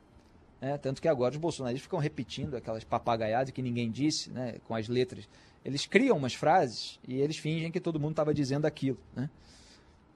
[0.62, 0.78] Né?
[0.78, 4.56] Tanto que agora os bolsonaristas ficam repetindo aquelas papagaiadas que ninguém disse, né?
[4.68, 5.28] com as letras
[5.64, 9.30] eles criam umas frases e eles fingem que todo mundo estava dizendo aquilo, né?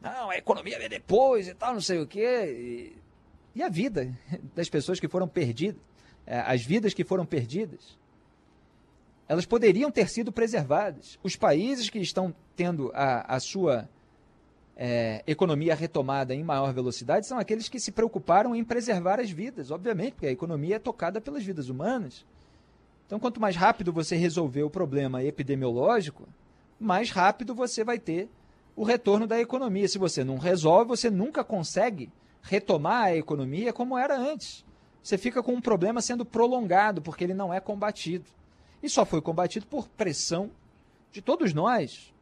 [0.01, 2.93] Não, a economia vem depois e tal, não sei o quê.
[3.55, 4.17] E, e a vida
[4.55, 5.81] das pessoas que foram perdidas,
[6.25, 7.97] é, as vidas que foram perdidas,
[9.27, 11.17] elas poderiam ter sido preservadas.
[11.23, 13.89] Os países que estão tendo a, a sua
[14.75, 19.71] é, economia retomada em maior velocidade são aqueles que se preocuparam em preservar as vidas,
[19.71, 22.25] obviamente, porque a economia é tocada pelas vidas humanas.
[23.05, 26.27] Então, quanto mais rápido você resolver o problema epidemiológico,
[26.79, 28.29] mais rápido você vai ter
[28.75, 29.87] o retorno da economia.
[29.87, 32.09] Se você não resolve, você nunca consegue
[32.41, 34.65] retomar a economia como era antes.
[35.01, 38.25] Você fica com um problema sendo prolongado, porque ele não é combatido.
[38.81, 40.49] E só foi combatido por pressão
[41.11, 42.12] de todos nós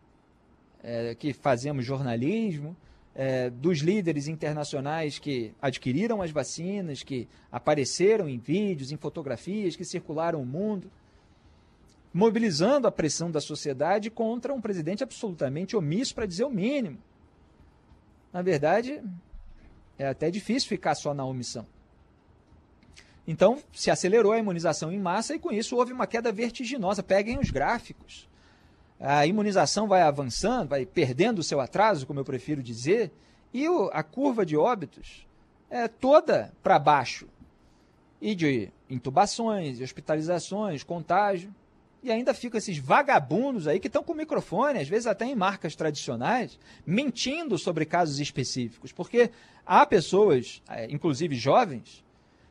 [0.84, 2.76] é, que fazemos jornalismo,
[3.13, 9.84] é, dos líderes internacionais que adquiriram as vacinas, que apareceram em vídeos, em fotografias, que
[9.84, 10.89] circularam o mundo,
[12.13, 16.98] mobilizando a pressão da sociedade contra um presidente absolutamente omisso, para dizer o mínimo.
[18.32, 19.02] Na verdade,
[20.00, 21.65] é até difícil ficar só na omissão.
[23.28, 27.04] Então, se acelerou a imunização em massa e com isso houve uma queda vertiginosa.
[27.04, 28.28] Peguem os gráficos
[29.02, 33.12] a imunização vai avançando, vai perdendo o seu atraso, como eu prefiro dizer,
[33.54, 35.26] e o, a curva de óbitos
[35.70, 37.28] é toda para baixo.
[38.22, 41.54] E de intubações, hospitalizações, contágio.
[42.04, 45.76] E ainda ficam esses vagabundos aí que estão com microfone, às vezes até em marcas
[45.76, 48.92] tradicionais, mentindo sobre casos específicos.
[48.92, 49.32] Porque
[49.66, 52.04] há pessoas, é, inclusive jovens,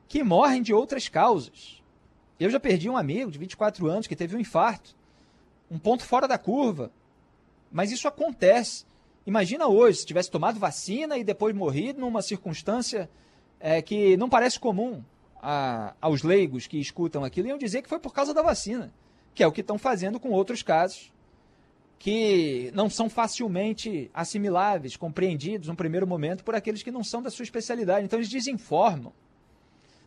[0.09, 1.81] que morrem de outras causas.
[2.39, 4.97] Eu já perdi um amigo de 24 anos que teve um infarto.
[5.70, 6.90] Um ponto fora da curva.
[7.70, 8.85] Mas isso acontece.
[9.26, 13.09] Imagina hoje, se tivesse tomado vacina e depois morrido numa circunstância
[13.61, 15.02] é, que não parece comum
[15.40, 18.92] a, aos leigos que escutam aquilo, iam dizer que foi por causa da vacina,
[19.35, 21.12] que é o que estão fazendo com outros casos
[22.00, 27.30] que não são facilmente assimiláveis, compreendidos no primeiro momento por aqueles que não são da
[27.30, 28.06] sua especialidade.
[28.06, 29.12] Então eles desinformam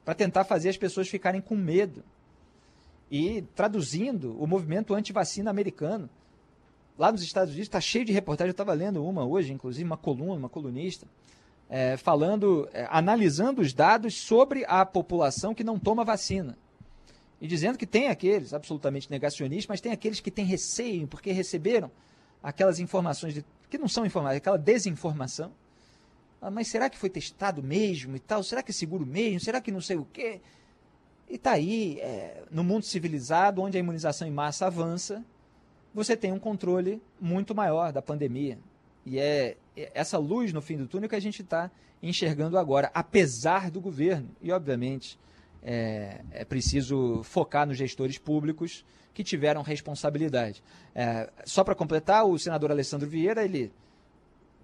[0.04, 2.04] para tentar fazer as pessoas ficarem com medo.
[3.10, 6.10] E traduzindo o movimento anti-vacina americano,
[6.98, 8.50] lá nos Estados Unidos está cheio de reportagens.
[8.50, 11.08] Eu estava lendo uma hoje, inclusive uma coluna, uma colunista,
[11.70, 16.58] é, falando, é, analisando os dados sobre a população que não toma vacina.
[17.40, 21.92] E dizendo que tem aqueles absolutamente negacionistas, mas tem aqueles que têm receio, porque receberam
[22.42, 25.52] aquelas informações de, que não são informações, aquela desinformação.
[26.42, 28.44] Ah, mas será que foi testado mesmo e tal?
[28.44, 29.40] Será que é seguro mesmo?
[29.40, 30.42] Será que não sei o quê?
[31.34, 35.26] E está aí, é, no mundo civilizado, onde a imunização em massa avança,
[35.92, 38.60] você tem um controle muito maior da pandemia.
[39.04, 39.58] E é
[39.96, 41.72] essa luz no fim do túnel que a gente está
[42.04, 44.30] enxergando agora, apesar do governo.
[44.44, 45.18] E, obviamente,
[45.64, 50.64] é, é preciso focar nos gestores públicos que tiveram responsabilidade.
[50.94, 53.74] É, só para completar, o senador Alessandro Vieira, ele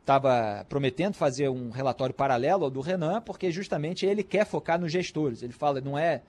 [0.02, 4.92] estava prometendo fazer um relatório paralelo ao do Renan, porque justamente ele quer focar nos
[4.92, 5.42] gestores.
[5.42, 6.22] Ele fala, não é,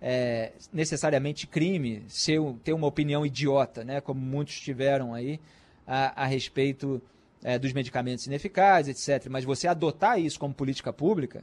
[0.00, 5.40] é necessariamente crime ser, ter uma opinião idiota, né, como muitos tiveram aí
[5.86, 7.02] a, a respeito
[7.42, 9.28] é, dos medicamentos ineficazes, etc.
[9.30, 11.42] Mas você adotar isso como política pública,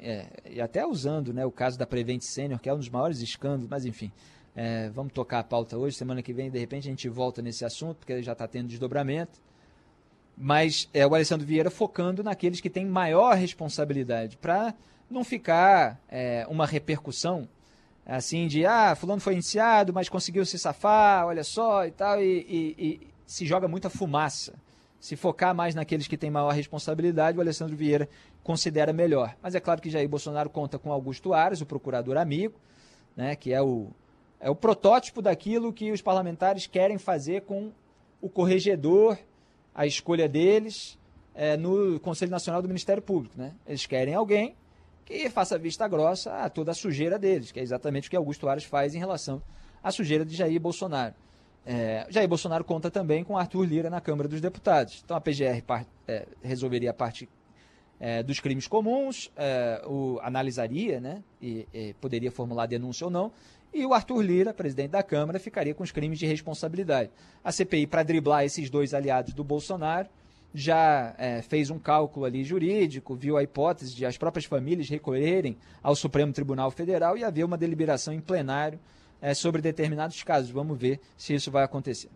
[0.00, 3.20] é, e até usando né, o caso da Prevent Senior, que é um dos maiores
[3.20, 4.10] escândalos, mas enfim,
[4.54, 7.64] é, vamos tocar a pauta hoje, semana que vem, de repente, a gente volta nesse
[7.64, 9.40] assunto, porque já está tendo desdobramento.
[10.36, 14.74] Mas é o Alessandro Vieira focando naqueles que têm maior responsabilidade, para
[15.12, 17.48] não ficar é, uma repercussão
[18.04, 22.46] assim de, ah, fulano foi iniciado, mas conseguiu se safar, olha só e tal, e,
[22.48, 24.54] e, e se joga muita fumaça.
[24.98, 28.08] Se focar mais naqueles que têm maior responsabilidade, o Alessandro Vieira
[28.42, 29.36] considera melhor.
[29.42, 32.54] Mas é claro que Jair Bolsonaro conta com Augusto Aras, o procurador amigo,
[33.16, 33.88] né, que é o,
[34.40, 37.72] é o protótipo daquilo que os parlamentares querem fazer com
[38.20, 39.18] o corregedor,
[39.74, 40.98] a escolha deles
[41.34, 43.34] é, no Conselho Nacional do Ministério Público.
[43.36, 43.52] Né?
[43.66, 44.54] Eles querem alguém
[45.04, 48.48] que faça vista grossa a toda a sujeira deles, que é exatamente o que Augusto
[48.48, 49.42] Aras faz em relação
[49.82, 51.14] à sujeira de Jair Bolsonaro.
[51.64, 55.02] É, Jair Bolsonaro conta também com Arthur Lira na Câmara dos Deputados.
[55.04, 57.28] Então a PGR part, é, resolveria a parte
[58.00, 63.30] é, dos crimes comuns, é, o, analisaria né, e, e, poderia formular denúncia ou não,
[63.72, 67.10] e o Arthur Lira, presidente da Câmara, ficaria com os crimes de responsabilidade.
[67.42, 70.08] A CPI, para driblar esses dois aliados do Bolsonaro,
[70.54, 75.56] já é, fez um cálculo ali jurídico, viu a hipótese de as próprias famílias recorrerem
[75.82, 78.78] ao Supremo Tribunal Federal e haver uma deliberação em plenário
[79.20, 80.50] é, sobre determinados casos.
[80.50, 82.10] Vamos ver se isso vai acontecer.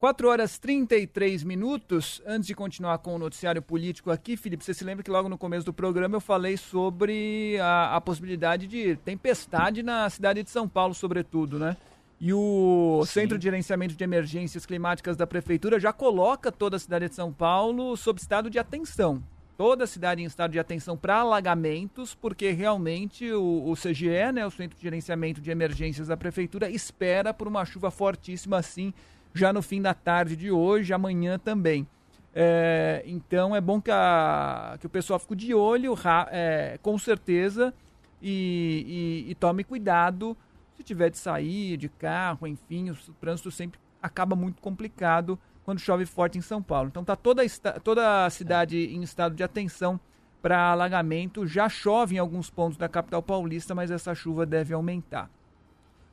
[0.00, 2.22] 4 horas 33 minutos.
[2.24, 5.36] Antes de continuar com o noticiário político aqui, Felipe, você se lembra que logo no
[5.36, 10.66] começo do programa eu falei sobre a, a possibilidade de tempestade na cidade de São
[10.66, 11.76] Paulo, sobretudo, né?
[12.20, 13.12] E o Sim.
[13.12, 17.32] Centro de Gerenciamento de Emergências Climáticas da Prefeitura já coloca toda a cidade de São
[17.32, 19.22] Paulo sob estado de atenção
[19.60, 24.46] toda a cidade em estado de atenção para alagamentos, porque realmente o, o, CGE, né,
[24.46, 28.94] o Centro de Gerenciamento de Emergências da Prefeitura, espera por uma chuva fortíssima assim
[29.34, 31.86] já no fim da tarde de hoje, amanhã também.
[32.34, 35.94] É, então é bom que, a, que o pessoal fique de olho,
[36.30, 37.74] é, com certeza,
[38.22, 40.34] e, e, e, tome cuidado
[40.80, 46.06] se tiver de sair de carro, enfim, o trânsito sempre acaba muito complicado quando chove
[46.06, 46.88] forte em São Paulo.
[46.88, 47.42] Então tá toda,
[47.84, 48.90] toda a cidade é.
[48.90, 50.00] em estado de atenção
[50.40, 51.46] para alagamento.
[51.46, 55.30] Já chove em alguns pontos da capital paulista, mas essa chuva deve aumentar.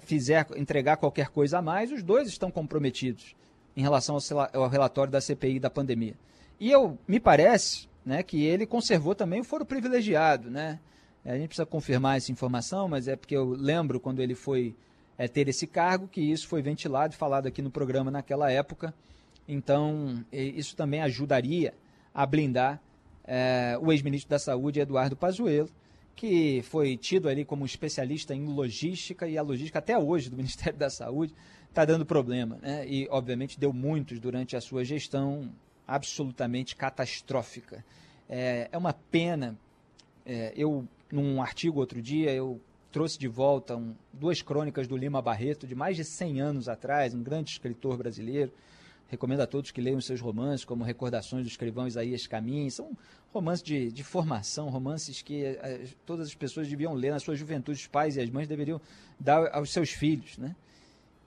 [0.02, 3.34] fizer entregar qualquer coisa a mais, os dois estão comprometidos
[3.76, 6.14] em relação ao, ao relatório da CPI da pandemia.
[6.58, 10.78] E eu me parece, né, que ele conservou também o foro privilegiado, né?
[11.24, 14.76] A gente precisa confirmar essa informação, mas é porque eu lembro quando ele foi
[15.16, 18.94] é, ter esse cargo, que isso foi ventilado e falado aqui no programa naquela época.
[19.48, 21.74] Então, isso também ajudaria
[22.12, 22.80] a blindar
[23.24, 25.70] é, o ex-ministro da Saúde, Eduardo Pazuello,
[26.14, 30.78] que foi tido ali como especialista em logística, e a logística até hoje do Ministério
[30.78, 31.34] da Saúde
[31.68, 32.58] está dando problema.
[32.62, 32.86] Né?
[32.86, 35.50] E, obviamente, deu muitos durante a sua gestão
[35.86, 37.84] absolutamente catastrófica.
[38.28, 39.58] É, é uma pena.
[40.24, 42.60] É, eu, num artigo outro dia, eu
[42.90, 47.12] trouxe de volta um, duas crônicas do Lima Barreto, de mais de 100 anos atrás,
[47.14, 48.52] um grande escritor brasileiro.
[49.08, 52.70] Recomendo a todos que leiam seus romances, como Recordações do Escrivão Isaías Caminho.
[52.70, 52.96] São
[53.32, 57.78] romances de, de formação, romances que eh, todas as pessoas deviam ler na sua juventude,
[57.78, 58.80] os pais e as mães deveriam
[59.20, 60.38] dar aos seus filhos.
[60.38, 60.56] Né?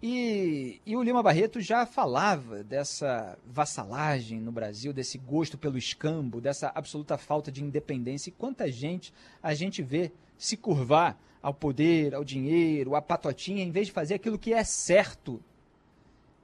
[0.02, 6.40] E, e o Lima Barreto já falava dessa vassalagem no Brasil, desse gosto pelo escambo,
[6.40, 8.30] dessa absoluta falta de independência.
[8.30, 13.72] E quanta gente a gente vê se curvar ao poder, ao dinheiro, à patotinha, em
[13.72, 15.42] vez de fazer aquilo que é certo.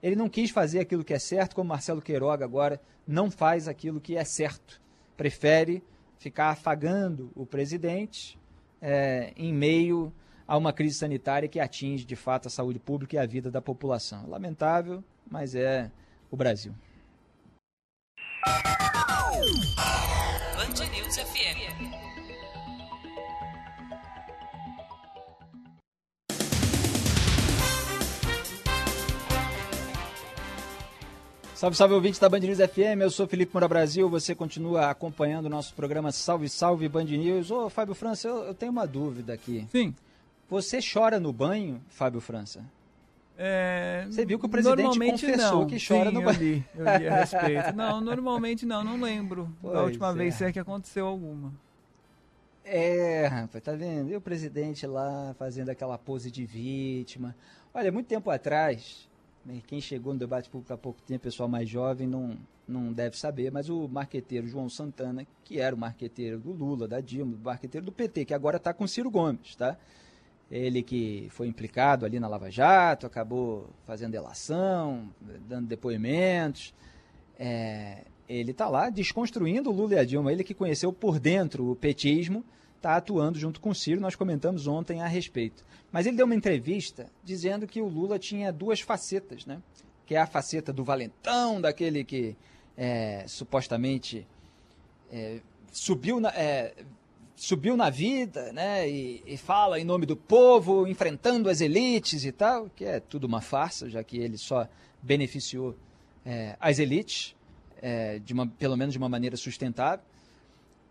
[0.02, 4.00] Ele não quis fazer aquilo que é certo, como Marcelo Queiroga agora não faz aquilo
[4.00, 4.80] que é certo.
[5.16, 5.82] Prefere
[6.18, 8.38] ficar afagando o presidente
[8.82, 10.12] é, em meio
[10.46, 13.62] a uma crise sanitária que atinge de fato a saúde pública e a vida da
[13.62, 14.28] população.
[14.28, 15.90] Lamentável, mas é
[16.30, 16.74] o Brasil.
[20.56, 22.04] Band News FM.
[31.54, 35.46] Salve, salve ouvintes da Band News FM, eu sou Felipe Moura Brasil, você continua acompanhando
[35.46, 37.50] o nosso programa Salve, Salve Band News.
[37.50, 39.66] Ô, Fábio França, eu, eu tenho uma dúvida aqui.
[39.70, 39.94] Sim.
[40.48, 42.64] Você chora no banho, Fábio França?
[43.36, 45.66] É, Você viu que o presidente normalmente confessou não.
[45.66, 46.38] que chora Sim, no eu banho.
[46.38, 47.72] li, eu li a respeito.
[47.74, 50.14] Não, normalmente não, não lembro da Pois última é.
[50.14, 51.52] vez se é que aconteceu alguma.
[52.64, 54.10] É, rapaz, tá vendo?
[54.10, 57.34] E o presidente lá fazendo aquela pose de vítima.
[57.74, 59.08] Olha, muito tempo atrás,
[59.44, 62.38] né, quem chegou no debate público há pouco tempo, pessoal mais jovem, não,
[62.68, 67.00] não deve saber, mas o marqueteiro João Santana, que era o marqueteiro do Lula, da
[67.00, 69.76] Dilma, o marqueteiro do PT, que agora está com Ciro Gomes, tá?
[70.54, 75.10] Ele que foi implicado ali na Lava Jato, acabou fazendo delação,
[75.48, 76.72] dando depoimentos.
[77.36, 80.30] É, ele está lá desconstruindo o Lula e a Dilma.
[80.30, 82.44] Ele que conheceu por dentro o petismo,
[82.76, 84.00] está atuando junto com o Ciro.
[84.00, 85.64] Nós comentamos ontem a respeito.
[85.90, 89.60] Mas ele deu uma entrevista dizendo que o Lula tinha duas facetas, né?
[90.06, 92.36] Que é a faceta do valentão, daquele que
[92.76, 94.24] é, supostamente
[95.10, 95.40] é,
[95.72, 96.74] subiu na, é,
[97.36, 102.32] subiu na vida, né, e, e, fala em nome do povo, enfrentando as elites e
[102.32, 104.68] tal, que é tudo uma farsa, já que ele só
[105.02, 105.74] beneficiou
[106.24, 107.34] é, as elites,
[107.82, 110.04] é, de uma, pelo menos de uma maneira sustentável.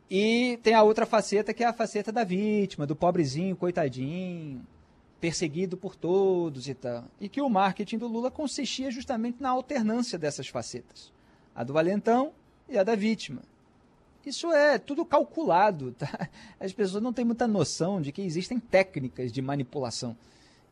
[0.09, 4.61] E tem a outra faceta, que é a faceta da vítima, do pobrezinho, coitadinho,
[5.19, 7.05] perseguido por todos e tal.
[7.19, 11.11] E que o marketing do Lula consistia justamente na alternância dessas facetas.
[11.55, 12.33] A do valentão
[12.69, 13.41] e a da vítima.
[14.25, 16.29] Isso é tudo calculado, tá?
[16.59, 20.15] As pessoas não têm muita noção de que existem técnicas de manipulação.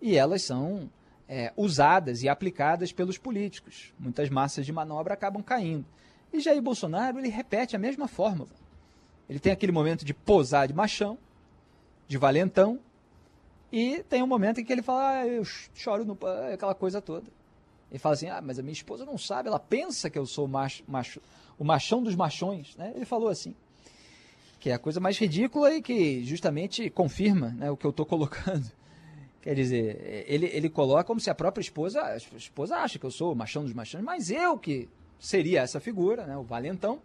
[0.01, 0.89] E elas são
[1.27, 3.93] é, usadas e aplicadas pelos políticos.
[3.99, 5.85] Muitas massas de manobra acabam caindo.
[6.33, 8.49] E Jair Bolsonaro, ele repete a mesma fórmula.
[9.29, 11.17] Ele tem aquele momento de posar de machão,
[12.07, 12.79] de valentão.
[13.71, 16.17] E tem um momento em que ele fala, ah, eu choro no
[16.53, 17.27] aquela coisa toda.
[17.91, 20.47] Ele fala assim, ah, mas a minha esposa não sabe, ela pensa que eu sou
[20.47, 21.21] macho, macho,
[21.59, 22.93] o machão dos machões, né?
[22.95, 23.53] Ele falou assim,
[24.59, 28.05] que é a coisa mais ridícula e que justamente confirma né, o que eu estou
[28.07, 28.65] colocando.
[29.41, 33.11] Quer dizer, ele, ele coloca como se a própria esposa, a esposa acha que eu
[33.11, 34.87] sou o machão dos machões, mas eu que
[35.19, 37.01] seria essa figura, né, o valentão,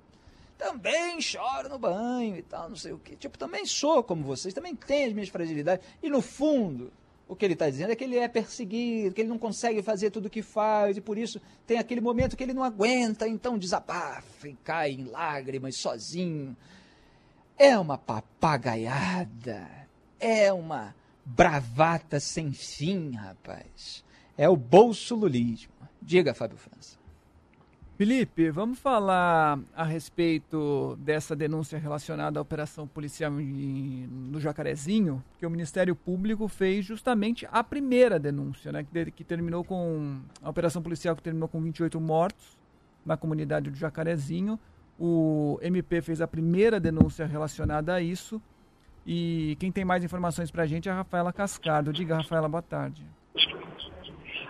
[0.57, 3.16] também choro no banho e tal, não sei o quê.
[3.16, 5.87] Tipo, também sou como vocês, também tenho as minhas fragilidades.
[6.03, 6.93] E no fundo,
[7.28, 10.10] o que ele está dizendo é que ele é perseguido, que ele não consegue fazer
[10.10, 13.58] tudo o que faz, e por isso tem aquele momento que ele não aguenta, então
[13.58, 16.56] desabafa e cai em lágrimas sozinho.
[17.58, 19.68] É uma papagaiada,
[20.20, 24.04] é uma bravata sem fim, rapaz.
[24.38, 25.72] É o bolsolulismo.
[26.00, 26.95] Diga, Fábio França.
[27.97, 35.51] Felipe, vamos falar a respeito dessa denúncia relacionada à operação policial no Jacarezinho, que o
[35.51, 41.16] Ministério Público fez justamente a primeira denúncia, né, que, que terminou com a operação policial
[41.16, 42.59] que terminou com 28 mortos
[43.03, 44.61] na comunidade do Jacarezinho.
[45.01, 48.42] O MP fez a primeira denúncia relacionada a isso.
[49.07, 51.94] E quem tem mais informações para a gente é a Rafaela Cascardo.
[51.94, 53.07] Diga, Rafaela, boa tarde.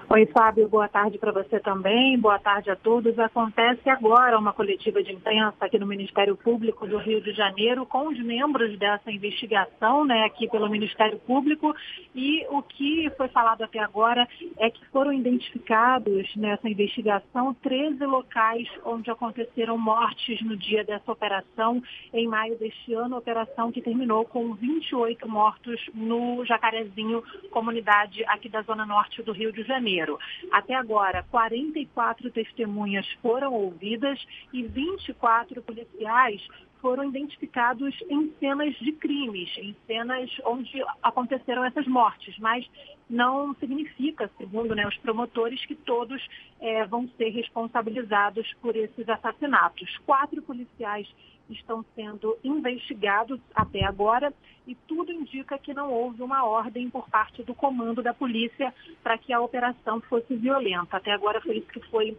[0.09, 3.19] Oi, Fábio, boa tarde para você também, boa tarde a todos.
[3.19, 8.07] Acontece agora uma coletiva de imprensa aqui no Ministério Público do Rio de Janeiro com
[8.07, 11.75] os membros dessa investigação, né, aqui pelo Ministério Público,
[12.15, 14.29] e o que foi falado até agora
[14.59, 21.83] é que foram identificados nessa investigação 13 locais onde aconteceram mortes no dia dessa operação,
[22.15, 28.63] em maio deste ano, operação que terminou com 28 mortos no Jacarezinho, comunidade aqui da
[28.63, 29.96] Zona Norte do Rio de Janeiro.
[29.97, 30.19] Janeiro.
[30.53, 34.19] Até agora, 44 testemunhas foram ouvidas
[34.53, 36.47] e 24 policiais
[36.81, 42.67] foram identificados em cenas de crimes, em cenas onde aconteceram essas mortes, mas
[43.09, 46.23] não significa, segundo né, os promotores, que todos
[46.61, 49.97] é, vão ser responsabilizados por esses assassinatos.
[49.99, 51.09] Quatro policiais
[51.49, 54.33] estão sendo investigados até agora
[54.67, 59.17] e tudo indica que não houve uma ordem por parte do comando da polícia para
[59.17, 60.97] que a operação fosse violenta.
[60.97, 62.19] Até agora foi isso que foi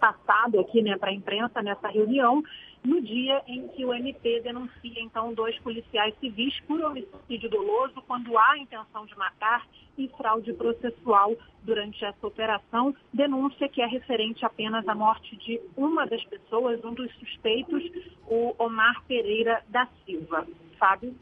[0.00, 2.42] passado aqui né, para a imprensa nessa reunião,
[2.82, 8.36] no dia em que o MP denuncia então dois policiais civis por homicídio doloso quando
[8.38, 9.66] há intenção de matar
[9.98, 12.94] e fraude processual durante essa operação.
[13.12, 17.82] Denúncia que é referente apenas à morte de uma das pessoas, um dos suspeitos,
[18.26, 20.46] o Omar Pereira da Silva.
[20.78, 21.14] Fábio.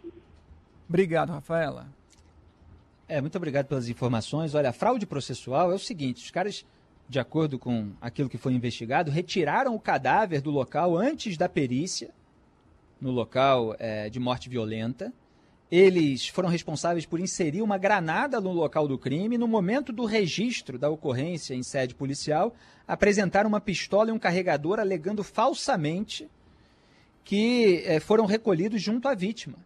[0.89, 1.87] Obrigado, Rafaela.
[3.09, 4.55] É, muito obrigado pelas informações.
[4.55, 6.65] Olha, a fraude processual é o seguinte: os caras
[7.09, 12.11] de acordo com aquilo que foi investigado, retiraram o cadáver do local antes da perícia,
[13.01, 15.13] no local é, de morte violenta.
[15.71, 19.39] Eles foram responsáveis por inserir uma granada no local do crime.
[19.39, 22.55] No momento do registro da ocorrência em sede policial,
[22.87, 26.29] apresentaram uma pistola e um carregador alegando falsamente
[27.25, 29.57] que é, foram recolhidos junto à vítima.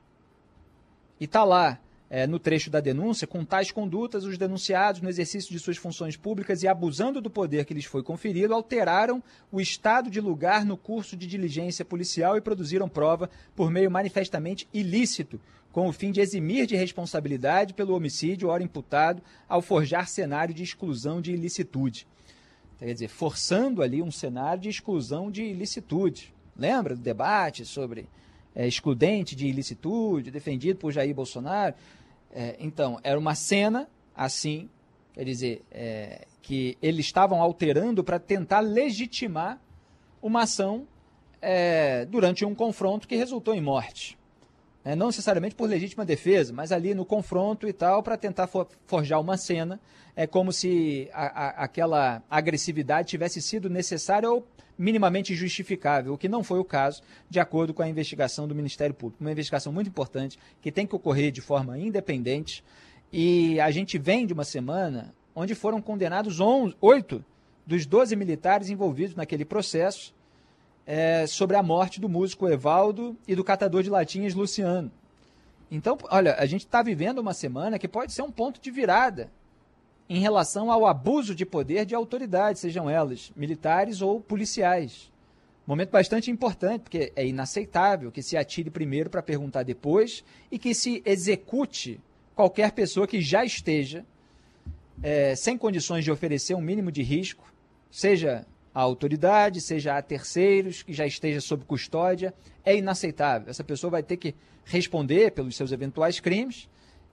[1.20, 1.78] E está lá
[2.14, 6.14] é, no trecho da denúncia, com tais condutas, os denunciados, no exercício de suas funções
[6.14, 10.76] públicas e abusando do poder que lhes foi conferido, alteraram o estado de lugar no
[10.76, 15.40] curso de diligência policial e produziram prova por meio manifestamente ilícito,
[15.72, 20.62] com o fim de eximir de responsabilidade pelo homicídio ora imputado ao forjar cenário de
[20.62, 22.06] exclusão de ilicitude.
[22.78, 26.34] Quer dizer, forçando ali um cenário de exclusão de ilicitude.
[26.54, 28.06] Lembra do debate sobre
[28.54, 31.74] é, excludente de ilicitude, defendido por Jair Bolsonaro?
[32.32, 34.68] É, então, era uma cena assim,
[35.12, 39.60] quer dizer, é, que eles estavam alterando para tentar legitimar
[40.20, 40.86] uma ação
[41.40, 44.18] é, durante um confronto que resultou em morte.
[44.84, 48.66] É, não necessariamente por legítima defesa, mas ali no confronto e tal, para tentar for,
[48.84, 49.80] forjar uma cena,
[50.16, 54.44] é como se a, a, aquela agressividade tivesse sido necessária ou
[54.76, 58.94] minimamente justificável, o que não foi o caso, de acordo com a investigação do Ministério
[58.94, 59.22] Público.
[59.22, 62.64] Uma investigação muito importante, que tem que ocorrer de forma independente.
[63.12, 66.38] E a gente vem de uma semana onde foram condenados
[66.80, 67.24] oito
[67.64, 70.12] dos 12 militares envolvidos naquele processo
[70.86, 74.90] é, sobre a morte do músico Evaldo e do catador de latinhas Luciano.
[75.70, 79.30] Então, olha, a gente está vivendo uma semana que pode ser um ponto de virada
[80.08, 85.10] em relação ao abuso de poder de autoridades, sejam elas militares ou policiais.
[85.66, 90.74] Momento bastante importante, porque é inaceitável que se atire primeiro para perguntar depois e que
[90.74, 92.00] se execute
[92.34, 94.04] qualquer pessoa que já esteja
[95.02, 97.44] é, sem condições de oferecer um mínimo de risco,
[97.90, 98.44] seja
[98.74, 102.32] a autoridade, seja a terceiros, que já esteja sob custódia.
[102.64, 103.50] É inaceitável.
[103.50, 106.68] Essa pessoa vai ter que responder pelos seus eventuais crimes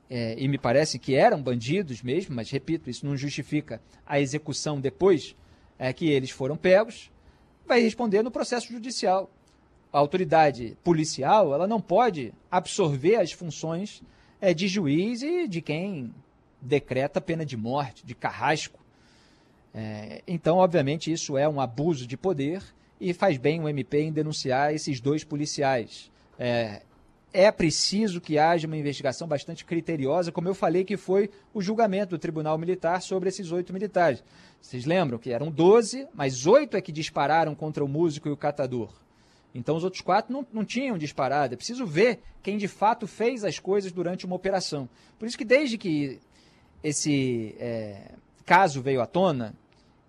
[0.10, 4.82] é, e me parece que eram bandidos mesmo, mas repito, isso não justifica a execução
[4.82, 5.36] depois
[5.78, 7.12] é, que eles foram pegos,
[7.68, 9.30] vai responder no processo judicial.
[9.94, 14.02] A autoridade policial ela não pode absorver as funções
[14.42, 16.14] é, de juiz e de quem
[16.60, 18.79] decreta pena de morte, de carrasco.
[19.74, 22.64] É, então, obviamente, isso é um abuso de poder
[23.00, 26.12] e faz bem o MP em denunciar esses dois policiais.
[26.38, 26.82] É,
[27.32, 32.12] é preciso que haja uma investigação bastante criteriosa, como eu falei que foi o julgamento
[32.12, 34.24] do Tribunal Militar sobre esses oito militares.
[34.60, 38.38] Vocês lembram que eram 12, mas oito é que dispararam contra o músico e o
[38.38, 38.92] catador.
[39.54, 41.54] Então os outros quatro não, não tinham disparado.
[41.54, 44.90] É preciso ver quem de fato fez as coisas durante uma operação.
[45.18, 46.20] Por isso que desde que
[46.84, 48.12] esse é,
[48.50, 49.54] caso veio à tona,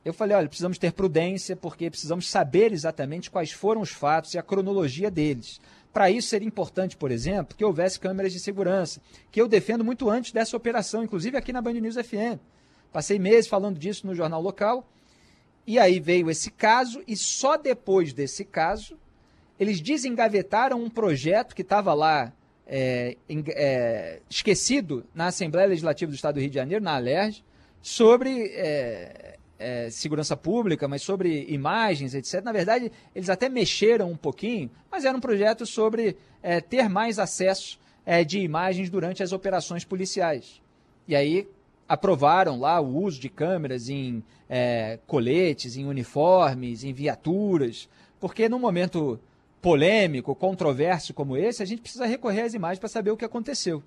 [0.03, 4.39] eu falei, olha, precisamos ter prudência, porque precisamos saber exatamente quais foram os fatos e
[4.39, 5.61] a cronologia deles.
[5.93, 8.99] Para isso seria importante, por exemplo, que houvesse câmeras de segurança,
[9.31, 12.41] que eu defendo muito antes dessa operação, inclusive aqui na Band News FM.
[12.91, 14.91] Passei meses falando disso no jornal local.
[15.67, 18.97] E aí veio esse caso, e só depois desse caso,
[19.59, 22.33] eles desengavetaram um projeto que estava lá
[22.67, 23.19] é,
[23.49, 27.45] é, esquecido na Assembleia Legislativa do Estado do Rio de Janeiro, na ALERJ,
[27.83, 32.43] sobre é, é, segurança pública, mas sobre imagens, etc.
[32.43, 37.19] Na verdade, eles até mexeram um pouquinho, mas era um projeto sobre é, ter mais
[37.19, 40.61] acesso é, de imagens durante as operações policiais.
[41.07, 41.47] E aí
[41.89, 48.59] aprovaram lá o uso de câmeras em é, coletes, em uniformes, em viaturas, porque num
[48.59, 49.21] momento
[49.61, 53.83] polêmico, controverso como esse, a gente precisa recorrer às imagens para saber o que aconteceu.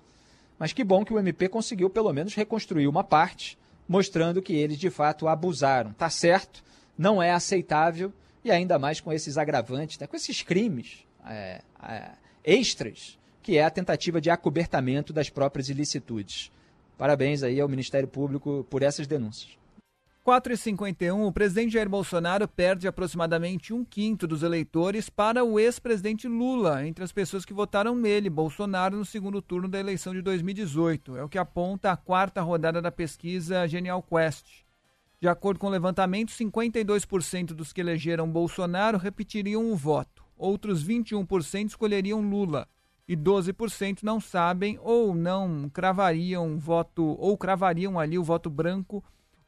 [0.58, 3.58] Mas que bom que o MP conseguiu pelo menos reconstruir uma parte
[3.88, 5.92] mostrando que eles de fato abusaram.
[5.92, 6.62] Tá certo,
[6.96, 8.12] não é aceitável
[8.44, 12.10] e ainda mais com esses agravantes, né, com esses crimes é, é,
[12.44, 16.50] extras, que é a tentativa de acobertamento das próprias ilicitudes.
[16.96, 19.63] Parabéns aí ao Ministério Público por essas denúncias.
[20.24, 26.86] 4h51, o presidente Jair Bolsonaro perde aproximadamente um quinto dos eleitores para o ex-presidente Lula,
[26.86, 31.18] entre as pessoas que votaram nele, Bolsonaro, no segundo turno da eleição de 2018.
[31.18, 34.64] É o que aponta a quarta rodada da pesquisa Genial Quest.
[35.20, 41.66] De acordo com o levantamento, 52% dos que elegeram Bolsonaro repetiriam o voto, outros 21%
[41.66, 42.66] escolheriam Lula
[43.06, 49.04] e 12% não sabem ou não cravariam voto ou cravariam ali o voto branco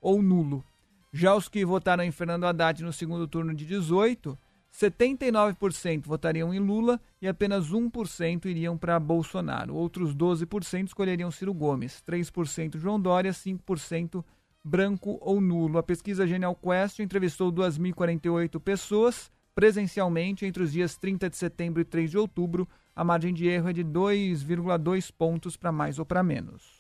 [0.07, 0.65] ou nulo.
[1.13, 4.39] Já os que votaram em Fernando Haddad no segundo turno de 18,
[4.73, 9.75] 79% votariam em Lula e apenas 1% iriam para Bolsonaro.
[9.75, 14.25] Outros 12% escolheriam Ciro Gomes, 3% João Dória, 5%
[14.63, 15.79] branco ou nulo.
[15.79, 21.85] A pesquisa Genial Quest entrevistou 2.048 pessoas presencialmente entre os dias 30 de setembro e
[21.85, 22.69] 3 de outubro.
[22.95, 26.76] A margem de erro é de 2,2 pontos para mais ou para menos.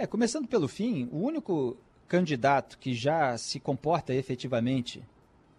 [0.00, 1.76] É, começando pelo fim, o único
[2.08, 5.02] candidato que já se comporta efetivamente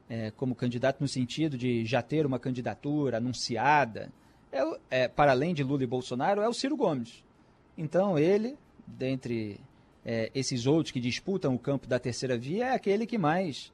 [0.09, 4.11] é, como candidato no sentido de já ter uma candidatura anunciada,
[4.51, 7.23] é, é, para além de Lula e Bolsonaro, é o Ciro Gomes.
[7.77, 9.59] Então ele, dentre
[10.03, 13.71] é, esses outros que disputam o campo da terceira via, é aquele que mais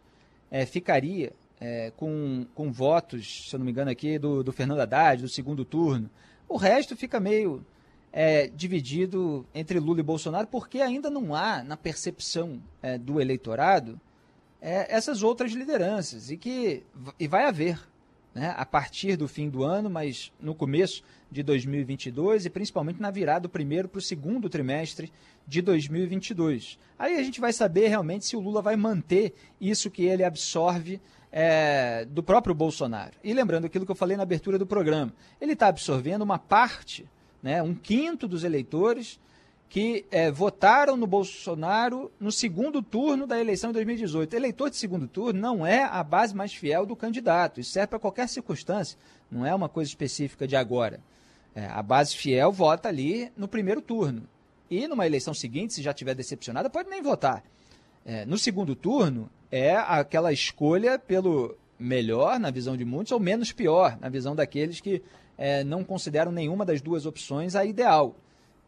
[0.51, 4.81] é, ficaria é, com, com votos, se eu não me engano aqui, do, do Fernando
[4.81, 6.09] Haddad, do segundo turno.
[6.45, 7.65] O resto fica meio
[8.11, 13.99] é, dividido entre Lula e Bolsonaro, porque ainda não há, na percepção é, do eleitorado,
[14.61, 16.83] é, essas outras lideranças, e que
[17.19, 17.79] e vai haver
[18.33, 23.11] né, a partir do fim do ano, mas no começo de 2022 e principalmente na
[23.11, 25.11] virada do primeiro para o segundo trimestre
[25.45, 26.79] de 2022.
[26.97, 31.01] Aí a gente vai saber realmente se o Lula vai manter isso que ele absorve
[31.31, 33.17] é, do próprio Bolsonaro.
[33.23, 37.07] E lembrando aquilo que eu falei na abertura do programa, ele está absorvendo uma parte
[37.47, 39.17] né, um quinto dos eleitores
[39.69, 44.33] que é, votaram no Bolsonaro no segundo turno da eleição de 2018.
[44.35, 47.61] Eleitor de segundo turno não é a base mais fiel do candidato.
[47.61, 48.97] Isso serve para qualquer circunstância,
[49.31, 50.99] não é uma coisa específica de agora.
[51.55, 54.23] É, a base fiel vota ali no primeiro turno.
[54.69, 57.45] E numa eleição seguinte, se já estiver decepcionada, pode nem votar.
[58.05, 63.53] É, no segundo turno, é aquela escolha pelo melhor, na visão de muitos, ou menos
[63.53, 65.01] pior, na visão daqueles que
[65.37, 68.15] é, não consideram nenhuma das duas opções a ideal.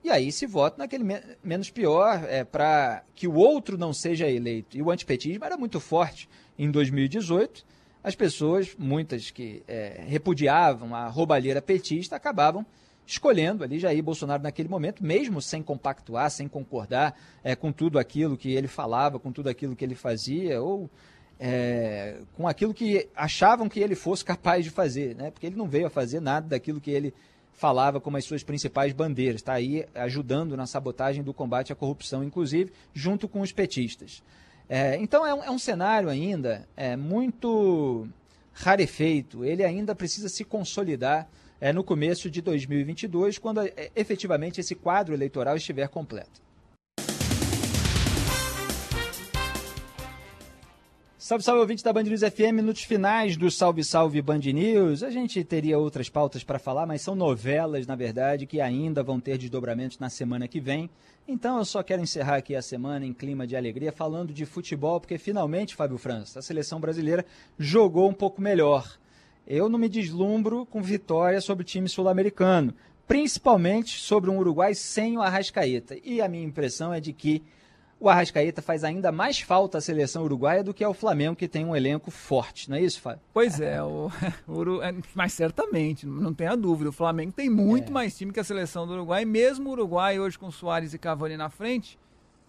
[0.03, 4.29] E aí se vota naquele me menos pior é, para que o outro não seja
[4.29, 4.77] eleito.
[4.77, 7.65] E o antipetismo era muito forte em 2018.
[8.01, 12.65] As pessoas, muitas que é, repudiavam a roubalheira petista, acabavam
[13.05, 18.37] escolhendo ali Jair Bolsonaro naquele momento, mesmo sem compactuar, sem concordar é, com tudo aquilo
[18.37, 20.89] que ele falava, com tudo aquilo que ele fazia, ou
[21.39, 25.31] é, com aquilo que achavam que ele fosse capaz de fazer, né?
[25.31, 27.13] porque ele não veio a fazer nada daquilo que ele
[27.53, 29.41] falava como as suas principais bandeiras.
[29.41, 34.21] Está aí ajudando na sabotagem do combate à corrupção, inclusive, junto com os petistas.
[34.67, 38.07] É, então é um, é um, cenário ainda é, muito
[38.53, 41.27] rarefeito, ele ainda precisa se consolidar
[41.59, 46.48] é, no começo de 2022, quando é, efetivamente esse quadro eleitoral estiver completo.
[51.29, 55.03] Salve, salve, ouvinte da Band News FM, minutos finais do Salve, Salve Band News.
[55.03, 59.19] A gente teria outras pautas para falar, mas são novelas, na verdade, que ainda vão
[59.19, 60.89] ter desdobramentos na semana que vem.
[61.27, 64.99] Então eu só quero encerrar aqui a semana em clima de alegria, falando de futebol,
[64.99, 67.23] porque finalmente, Fábio França, a seleção brasileira
[67.59, 68.97] jogou um pouco melhor.
[69.45, 72.73] Eu não me deslumbro com vitória sobre o time sul-americano,
[73.07, 75.95] principalmente sobre um Uruguai sem o Arrascaeta.
[76.03, 77.43] E a minha impressão é de que
[77.99, 81.65] o Arrascaeta faz ainda mais falta à seleção uruguaia do que ao Flamengo, que tem
[81.65, 83.21] um elenco forte, não é isso, Fábio?
[83.33, 84.09] Pois é, o,
[84.47, 87.91] o, é, mas certamente, não tenha dúvida, o Flamengo tem muito é.
[87.91, 91.35] mais time que a seleção do Uruguai, mesmo o Uruguai hoje com Soares e Cavani
[91.35, 91.99] na frente,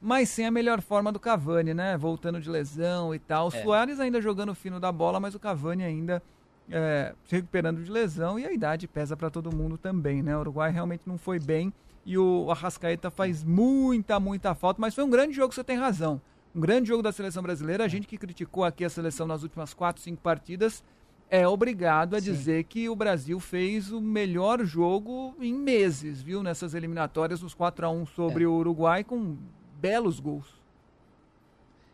[0.00, 1.96] mas sem a melhor forma do Cavani, né?
[1.98, 3.48] Voltando de lesão e tal.
[3.48, 3.62] O é.
[3.62, 6.22] Soares ainda jogando fino da bola, mas o Cavani ainda
[6.70, 10.34] é, se recuperando de lesão e a idade pesa para todo mundo também, né?
[10.36, 11.72] O Uruguai realmente não foi bem
[12.04, 16.20] e o Arrascaeta faz muita, muita falta, mas foi um grande jogo, você tem razão.
[16.54, 17.84] Um grande jogo da seleção brasileira.
[17.84, 20.82] A gente que criticou aqui a seleção nas últimas quatro, cinco partidas
[21.30, 22.32] é obrigado a Sim.
[22.32, 26.42] dizer que o Brasil fez o melhor jogo em meses, viu?
[26.42, 28.46] Nessas eliminatórias, os 4 a 1 sobre é.
[28.48, 29.36] o Uruguai, com
[29.80, 30.59] belos gols.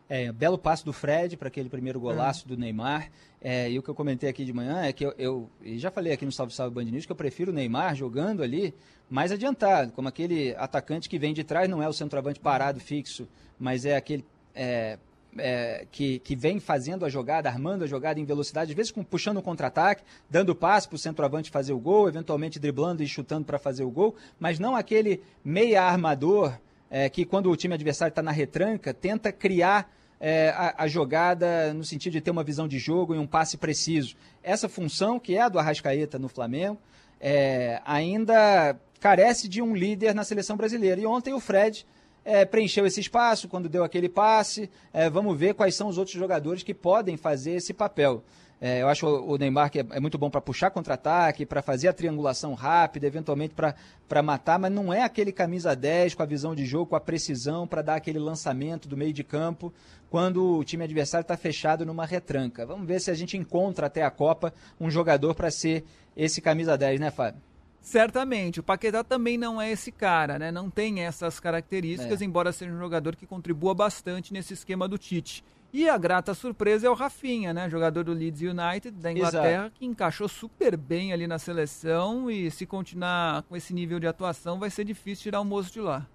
[0.09, 2.47] É, belo passo do Fred para aquele primeiro golaço é.
[2.47, 3.09] do Neymar.
[3.41, 6.13] É, e o que eu comentei aqui de manhã é que eu, eu já falei
[6.13, 8.73] aqui no Salve Salve Band News que eu prefiro o Neymar jogando ali
[9.09, 13.27] mais adiantado, como aquele atacante que vem de trás, não é o centroavante parado fixo,
[13.57, 14.97] mas é aquele é,
[15.37, 19.03] é, que, que vem fazendo a jogada, armando a jogada em velocidade, às vezes com,
[19.03, 23.07] puxando o um contra-ataque, dando passe para o centroavante fazer o gol, eventualmente driblando e
[23.07, 26.57] chutando para fazer o gol, mas não aquele meia armador
[26.89, 31.73] é, que quando o time adversário está na retranca, tenta criar é, a, a, jogada
[31.73, 34.15] no sentido de ter uma visão de jogo e um passe preciso.
[34.43, 36.79] Essa função, que é a do Arrascaeta no Flamengo,
[37.19, 40.99] é, ainda carece de um líder na seleção brasileira.
[40.99, 41.85] E ontem o Fred
[42.25, 44.69] é, preencheu esse espaço quando deu aquele passe.
[44.91, 48.23] É, vamos ver quais são os outros jogadores que podem fazer esse papel.
[48.59, 51.87] É, eu acho o Neymar que é, é muito bom para puxar contra-ataque, para fazer
[51.87, 56.55] a triangulação rápida, eventualmente para matar, mas não é aquele camisa 10 com a visão
[56.55, 59.71] de jogo, com a precisão para dar aquele lançamento do meio de campo
[60.09, 62.65] quando o time adversário está fechado numa retranca.
[62.65, 65.83] Vamos ver se a gente encontra até a Copa um jogador para ser
[66.15, 67.41] esse camisa 10, né, Fábio?
[67.79, 68.59] Certamente.
[68.59, 70.51] O Paquetá também não é esse cara, né?
[70.51, 72.25] Não tem essas características, é.
[72.25, 75.43] embora seja um jogador que contribua bastante nesse esquema do Tite.
[75.73, 77.69] E a grata surpresa é o Rafinha, né?
[77.69, 79.71] Jogador do Leeds United da Inglaterra, Exato.
[79.75, 84.59] que encaixou super bem ali na seleção e se continuar com esse nível de atuação
[84.59, 86.07] vai ser difícil tirar o moço de lá.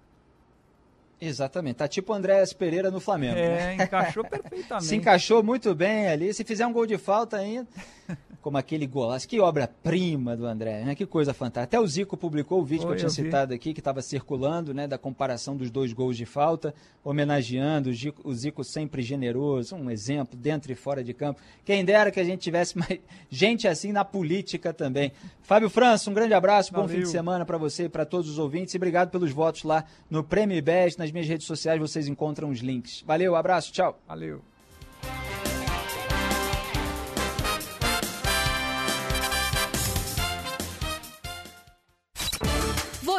[1.21, 3.37] Exatamente, tá tipo o Andréas Pereira no Flamengo.
[3.37, 3.85] É, né?
[3.85, 4.85] encaixou perfeitamente.
[4.85, 6.33] Se encaixou muito bem ali.
[6.33, 7.65] Se fizer um gol de falta ainda,
[8.43, 9.27] como aquele golaço.
[9.27, 10.93] Que obra-prima do André, né?
[10.95, 11.63] Que coisa fantástica.
[11.63, 14.01] Até o Zico publicou o vídeo Oi, que eu tinha eu citado aqui, que estava
[14.01, 14.85] circulando, né?
[14.85, 19.89] Da comparação dos dois gols de falta, homenageando o Zico, o Zico, sempre generoso, um
[19.89, 21.41] exemplo dentro e fora de campo.
[21.63, 22.99] Quem dera que a gente tivesse mais
[23.31, 25.11] gente assim na política também.
[25.41, 26.87] Fábio França, um grande abraço, Valeu.
[26.87, 28.73] bom fim de semana para você e para todos os ouvintes.
[28.73, 32.59] E obrigado pelos votos lá no Prêmio Best, nas minhas redes sociais vocês encontram os
[32.59, 33.03] links.
[33.05, 33.97] Valeu, abraço, tchau.
[34.07, 34.41] Valeu.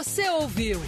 [0.04, 0.78] Você ouviu?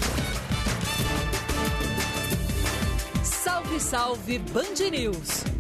[3.25, 5.56] Salve, salve Band News!